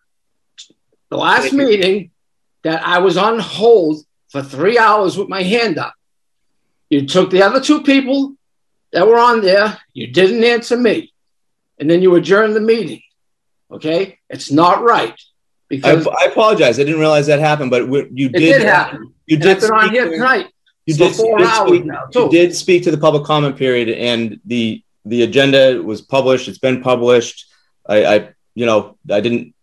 [1.11, 1.59] the last Thank you.
[1.67, 2.11] meeting
[2.63, 5.93] that I was on hold for three hours with my hand up.
[6.89, 8.35] You took the other two people
[8.93, 9.77] that were on there.
[9.93, 11.13] You didn't answer me,
[11.79, 13.03] and then you adjourned the meeting.
[13.71, 15.28] Okay, it's not right I,
[15.69, 16.79] because I apologize.
[16.79, 18.59] I didn't realize that happened, but we- you it did.
[18.59, 19.13] did happen.
[19.27, 20.47] You And did I've been on here tonight.
[20.87, 23.25] You for did, four you did hours speak, now, you did speak to the public
[23.25, 26.49] comment period, and the the agenda was published.
[26.49, 27.47] It's been published.
[27.87, 29.55] I, I you know, I didn't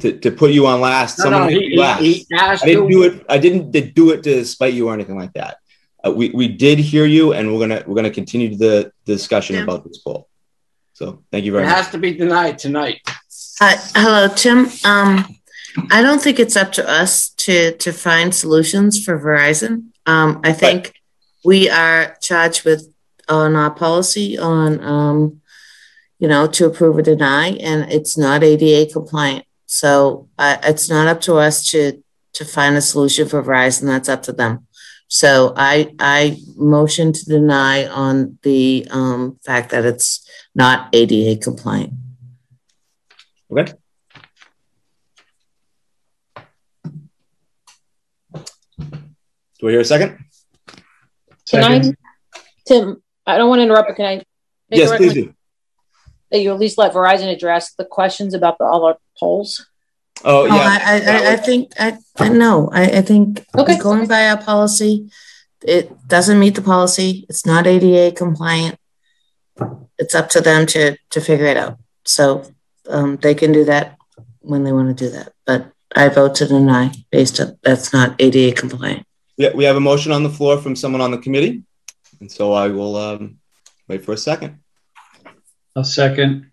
[0.00, 1.18] to, to put you on last.
[1.18, 3.24] No, someone no, he, you he, he asked I didn't do it.
[3.28, 5.56] I didn't did do it to spite you or anything like that.
[6.06, 9.62] Uh, we we did hear you, and we're gonna we're gonna continue the discussion Yeah.
[9.62, 10.28] about this pole.
[10.92, 11.72] So thank you It very much.
[11.72, 13.00] It has to be denied tonight.
[13.62, 14.68] Uh, hello, Tim.
[14.86, 15.36] Um,
[15.90, 19.90] I don't think it's up to us to, to find solutions for Verizon.
[20.06, 20.94] Um, I think
[21.44, 22.90] we are charged with,
[23.28, 25.42] on our policy on, um,
[26.18, 29.44] you know, to approve or deny, and it's not ADA compliant.
[29.66, 32.02] So, uh, it's not up to us to,
[32.32, 33.82] to find a solution for Verizon.
[33.82, 34.66] That's up to them.
[35.08, 41.92] So I, I motion to deny on the, um, fact that it's not ADA compliant.
[43.50, 43.72] Okay.
[49.58, 50.18] Do I hear a second?
[51.50, 51.92] Can I,
[52.66, 54.14] Tim, I don't want to interrupt, but can I?
[54.70, 55.34] make a Yes, please do.
[56.30, 59.66] That you at least let Verizon address the questions about the all our poles?
[60.24, 63.78] Oh Oh, I, I, I, I think, I, I know, I, I think Okay.
[63.78, 65.10] going by our policy,
[65.62, 67.26] it doesn't meet the policy.
[67.28, 68.78] It's not ADA compliant.
[69.98, 71.78] It's up to them to, to figure it out.
[72.04, 72.44] So,
[72.88, 73.96] um, they can do that
[74.40, 75.32] when they want to do that.
[75.46, 79.06] But I vote to deny based on, that's not ADA compliant.
[79.36, 81.62] Yeah, we have a motion on the floor from someone on the committee,
[82.20, 83.38] and so I will um,
[83.88, 84.58] wait for a second.
[85.76, 86.50] A second.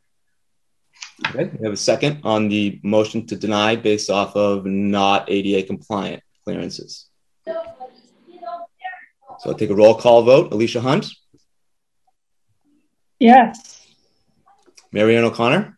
[1.29, 5.65] Okay, we have a second on the motion to deny based off of not ADA
[5.65, 7.07] compliant clearances.
[7.45, 10.53] So I'll take a roll call vote.
[10.53, 11.07] Alicia Hunt,
[13.19, 13.85] Yes.
[14.91, 15.76] Marianne O'Connor,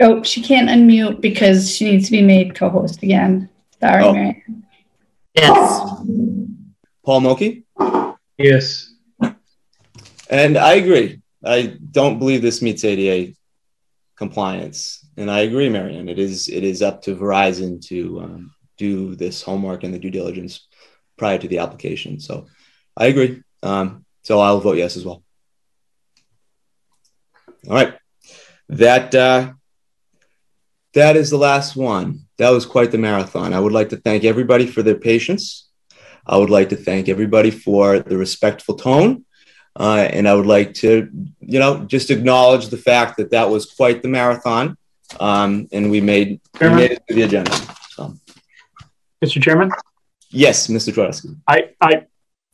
[0.00, 3.48] Oh, she can't unmute because she needs to be made co-host again.
[3.80, 4.12] Sorry, Oh.
[4.12, 4.44] Mary.
[5.34, 5.80] Yes.
[7.04, 7.64] Paul Mulkey,
[8.36, 8.92] Yes.
[10.30, 11.20] and I agree.
[11.44, 13.34] I don't believe this meets ADA
[14.16, 16.08] compliance, and I agree, Marianne.
[16.08, 20.10] It is it is up to Verizon to um, do this homework and the due
[20.10, 20.66] diligence
[21.16, 22.20] prior to the application.
[22.20, 22.46] So
[22.96, 23.42] I agree.
[23.62, 25.22] Um, so I'll vote yes as well.
[27.68, 27.94] All right,
[28.68, 29.52] that uh,
[30.94, 32.20] that is the last one.
[32.38, 33.52] That was quite the marathon.
[33.52, 35.68] I would like to thank everybody for their patience.
[36.26, 39.24] I would like to thank everybody for the respectful tone.
[39.78, 41.08] Uh, and I would like to,
[41.40, 44.76] you know, just acknowledge the fact that that was quite the marathon.
[45.20, 47.52] Um, and we made, we made it to the agenda.
[47.90, 48.14] So,
[49.24, 49.42] Mr.
[49.42, 49.70] Chairman,
[50.30, 50.92] yes, Mr.
[50.92, 51.36] Twardowski.
[51.46, 52.06] I, I,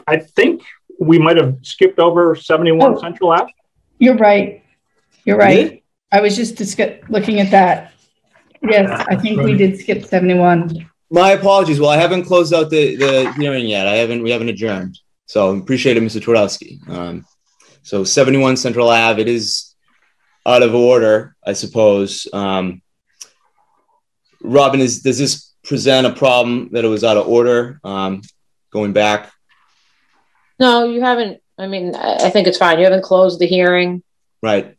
[0.06, 0.62] I think
[1.00, 3.00] we might have skipped over 71 Oh.
[3.00, 3.52] Central Ave.
[3.98, 4.62] You're right.
[5.24, 5.70] You're right.
[5.70, 5.80] Did?
[6.12, 6.60] I was just
[7.08, 7.93] looking at that.
[8.64, 10.88] Yes, I think we did skip 71.
[11.10, 11.80] My apologies.
[11.80, 13.86] Well, I haven't closed out the, the hearing yet.
[13.86, 14.98] I haven't, we haven't adjourned.
[15.26, 16.20] So appreciate it, Mr.
[16.20, 16.86] Twardowski.
[16.88, 17.26] Um,
[17.82, 19.74] so 71 Central Ave, it is
[20.46, 22.26] out of order, I suppose.
[22.32, 22.82] Um,
[24.42, 28.22] Robin, is, does this present a problem that it was out of order um,
[28.70, 29.30] going back?
[30.58, 32.78] No, you haven't I mean, I, I think it's fine.
[32.78, 34.02] You haven't closed the hearing.
[34.42, 34.76] Right.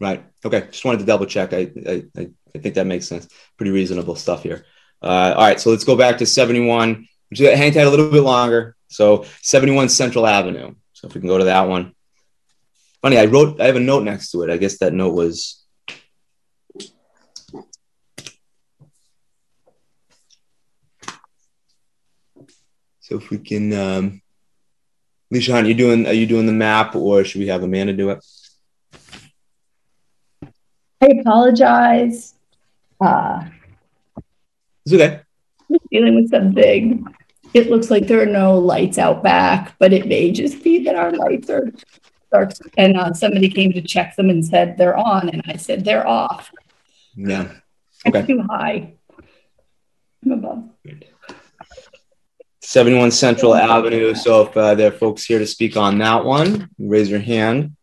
[0.00, 0.24] Right.
[0.44, 0.66] Okay.
[0.70, 1.52] Just wanted to double check.
[1.52, 3.28] I, I, I I think that makes sense.
[3.56, 4.66] Pretty reasonable stuff here.
[5.00, 5.60] Uh, all right.
[5.60, 7.06] So let's go back to 71.
[7.32, 8.74] Just hang tight a little bit longer.
[8.88, 10.74] So 71 Central Avenue.
[10.92, 11.94] So if we can go to that one.
[13.00, 14.50] Funny, I wrote, I have a note next to it.
[14.50, 15.64] I guess that note was.
[23.00, 24.22] So if we can, um,
[25.30, 28.10] Alicia, are you doing, are you doing the map or should we have Amanda do
[28.10, 28.24] it?
[31.00, 32.34] I apologize.
[33.00, 33.44] Uh,
[34.84, 35.20] it's okay.
[35.70, 37.06] I'm dealing with something.
[37.54, 40.94] It looks like there are no lights out back, but it may just be that
[40.94, 41.72] our lights are
[42.32, 42.52] dark.
[42.76, 46.06] And uh, somebody came to check them and said they're on, and I said they're
[46.06, 46.50] off.
[47.14, 47.52] Yeah.
[48.06, 48.20] Okay.
[48.20, 48.94] I'm too high.
[50.24, 50.64] I'm above.
[52.60, 54.14] 71 Central Avenue.
[54.14, 57.76] So if uh, there are folks here to speak on that one, raise your hand.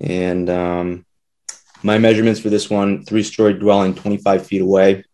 [0.00, 1.06] And um,
[1.82, 5.04] my measurements for this one three story dwelling 25 feet away,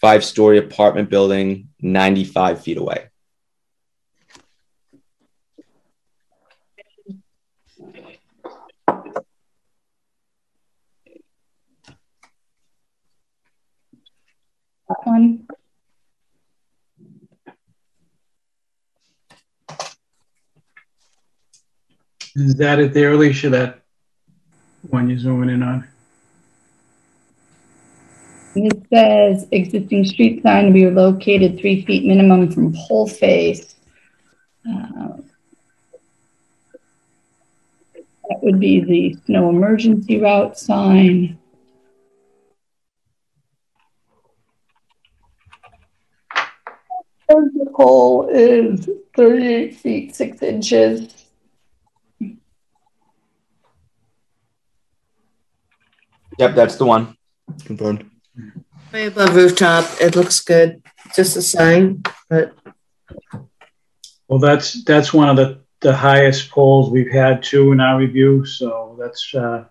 [0.00, 3.10] five story apartment building 95 feet away.
[15.04, 15.46] one.
[22.36, 23.50] Is that it there, Alicia?
[23.50, 23.79] That
[24.88, 25.86] one you're zooming in on?
[28.56, 33.76] It says existing street sign to be located three feet minimum from pole face.
[34.68, 35.18] Uh,
[38.28, 41.38] that would be the snow emergency route sign.
[47.28, 51.19] The pole is 38 feet 6 inches.
[56.40, 57.16] Yep, that's the one.
[57.64, 58.10] Confirmed.
[58.92, 59.84] Way above rooftop.
[60.00, 60.82] It looks good.
[61.14, 62.54] Just a sign, but
[64.26, 68.46] Well, that's, that's one of the, the highest poles we've had too in our review,
[68.46, 69.64] so that's, uh,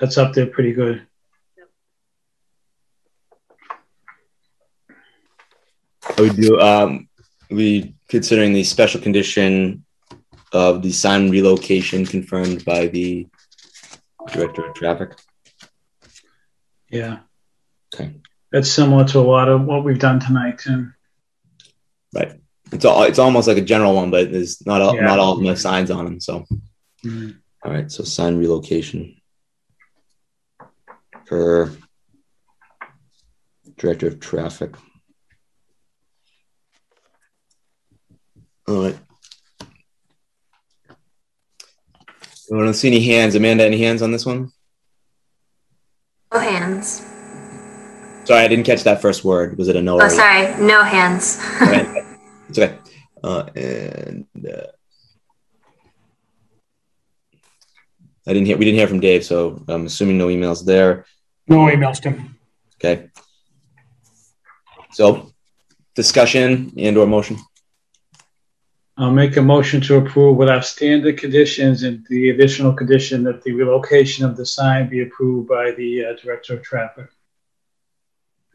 [0.00, 1.04] that's up there pretty good.
[6.16, 7.08] I would do um
[7.50, 9.84] we considering the special condition
[10.52, 13.26] of the sign relocation confirmed by the
[14.32, 15.10] director of traffic.
[16.90, 17.18] Yeah.
[17.94, 18.14] Okay.
[18.52, 20.94] That's similar to a lot of what we've done tonight, Tim.
[22.14, 22.40] Right.
[22.72, 25.02] It's all it's almost like a general one, but there's not all, Yeah.
[25.02, 26.20] not all have signs on them.
[26.20, 26.46] So
[27.04, 27.38] Mhm.
[27.64, 29.20] all right, so sign relocation
[31.26, 31.72] for
[33.76, 34.74] director of traffic.
[38.66, 38.98] All right.
[42.50, 43.34] I don't see any hands.
[43.34, 44.50] Amanda, any hands on this one?
[46.32, 47.02] No hands.
[48.28, 49.56] Sorry, I didn't catch that first word.
[49.56, 49.94] Was it a no?
[49.94, 50.54] Oh, or- sorry.
[50.62, 51.40] No hands.
[51.62, 52.04] Okay.
[52.50, 52.78] It's okay.
[53.24, 54.66] Uh, and uh,
[58.26, 58.58] I didn't hear.
[58.58, 61.06] We didn't hear from Dave, so I'm assuming no emails there.
[61.46, 62.36] No emails, Tim.
[62.76, 63.08] Okay.
[64.92, 65.32] So,
[65.94, 67.38] discussion and/or motion.
[68.98, 73.52] I'll make a motion to approve without standard conditions and the additional condition that the
[73.52, 77.08] relocation of the sign be approved by the uh, Director of Traffic.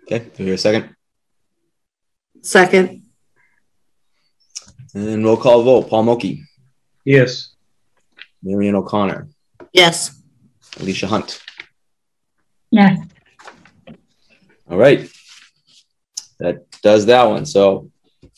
[0.04, 0.20] Okay.
[0.20, 0.96] Do we hear a second?
[2.42, 3.04] second,
[4.94, 5.90] And roll call vote.
[5.90, 6.42] Paul Mulkey,
[7.06, 7.56] Yes.
[8.42, 9.30] Marion O'Connor,
[9.72, 10.22] yes.
[10.80, 11.42] Alicia Hunt.
[12.72, 13.00] Yes.
[14.70, 15.10] All right.
[16.40, 17.46] That does that one.
[17.46, 17.90] So,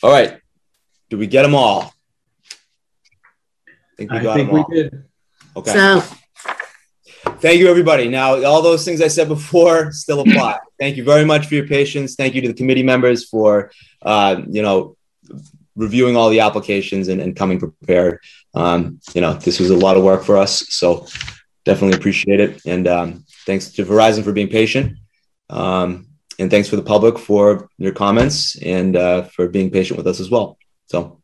[0.03, 0.39] all right.
[1.09, 1.91] Do we get them all?
[3.67, 5.03] I think we I think them we did.
[5.55, 5.71] Okay.
[5.73, 6.03] So,
[7.45, 8.07] Thank you, everybody.
[8.07, 10.57] Now, all those things I said before still apply.
[10.79, 12.15] Thank you very much for your patience.
[12.15, 13.69] Thank you to the committee members for,
[14.01, 14.97] uh, you know,
[15.75, 18.19] reviewing all the applications and, and coming prepared.
[18.55, 21.05] Um, you know, this was a lot of work for us, so
[21.65, 22.65] definitely appreciate it.
[22.65, 24.97] And um, thanks to Verizon for being patient.
[25.47, 26.07] Um,
[26.39, 30.19] and thanks for the public for your comments and uh, for being patient with us
[30.19, 30.57] as well.
[30.87, 31.21] So,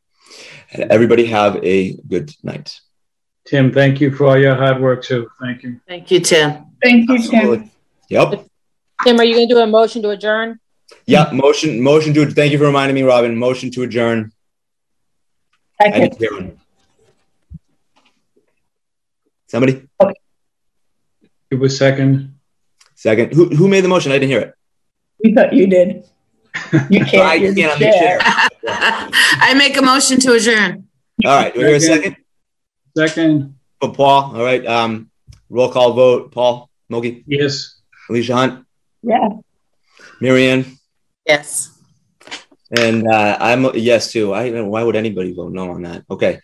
[0.72, 2.80] everybody have a good night.
[3.46, 5.30] Tim, thank you for all your hard work too.
[5.40, 5.80] Thank you.
[5.88, 6.66] thank you, Tim.
[6.82, 7.72] Thank you, Tim.
[8.10, 8.46] Yep.
[9.04, 10.60] Tim, are you going to do a motion to adjourn?
[11.06, 13.36] Yeah, motion, motion to, thank you for reminding me, Robin.
[13.36, 14.32] Motion to adjourn.
[15.80, 16.02] I Second.
[16.02, 16.60] didn't hear one.
[19.48, 19.88] Somebody?
[21.50, 22.36] It was second.
[22.96, 23.34] Second.
[23.34, 24.12] Who, who made the motion?
[24.12, 24.54] I didn't hear it.
[25.24, 26.06] We thought you did.
[26.90, 27.28] You can't.
[27.28, 28.20] I can't, I'm the chair.
[28.20, 28.20] chair.
[28.68, 30.88] I make a motion to adjourn.
[31.26, 32.16] All right, do we hear a second?
[32.98, 33.56] Second.
[33.80, 34.66] For Paul, all right.
[34.66, 35.10] Um,
[35.50, 36.32] roll call vote.
[36.32, 37.82] Paul Mulkey, Yes.
[38.10, 38.66] Alicia Hunt,
[39.02, 39.30] Yeah.
[40.20, 40.78] Marianne,
[41.26, 41.72] Yes.
[42.78, 44.34] and uh, I'm a yes too.
[44.34, 46.04] I why would anybody vote no on that?
[46.10, 46.40] Okay.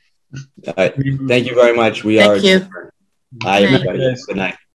[0.67, 0.93] All right.
[1.27, 2.03] Thank you very much.
[2.03, 2.37] We Thank are.
[2.37, 2.67] you.
[3.31, 4.15] Bye, everybody.
[4.25, 4.57] Good night.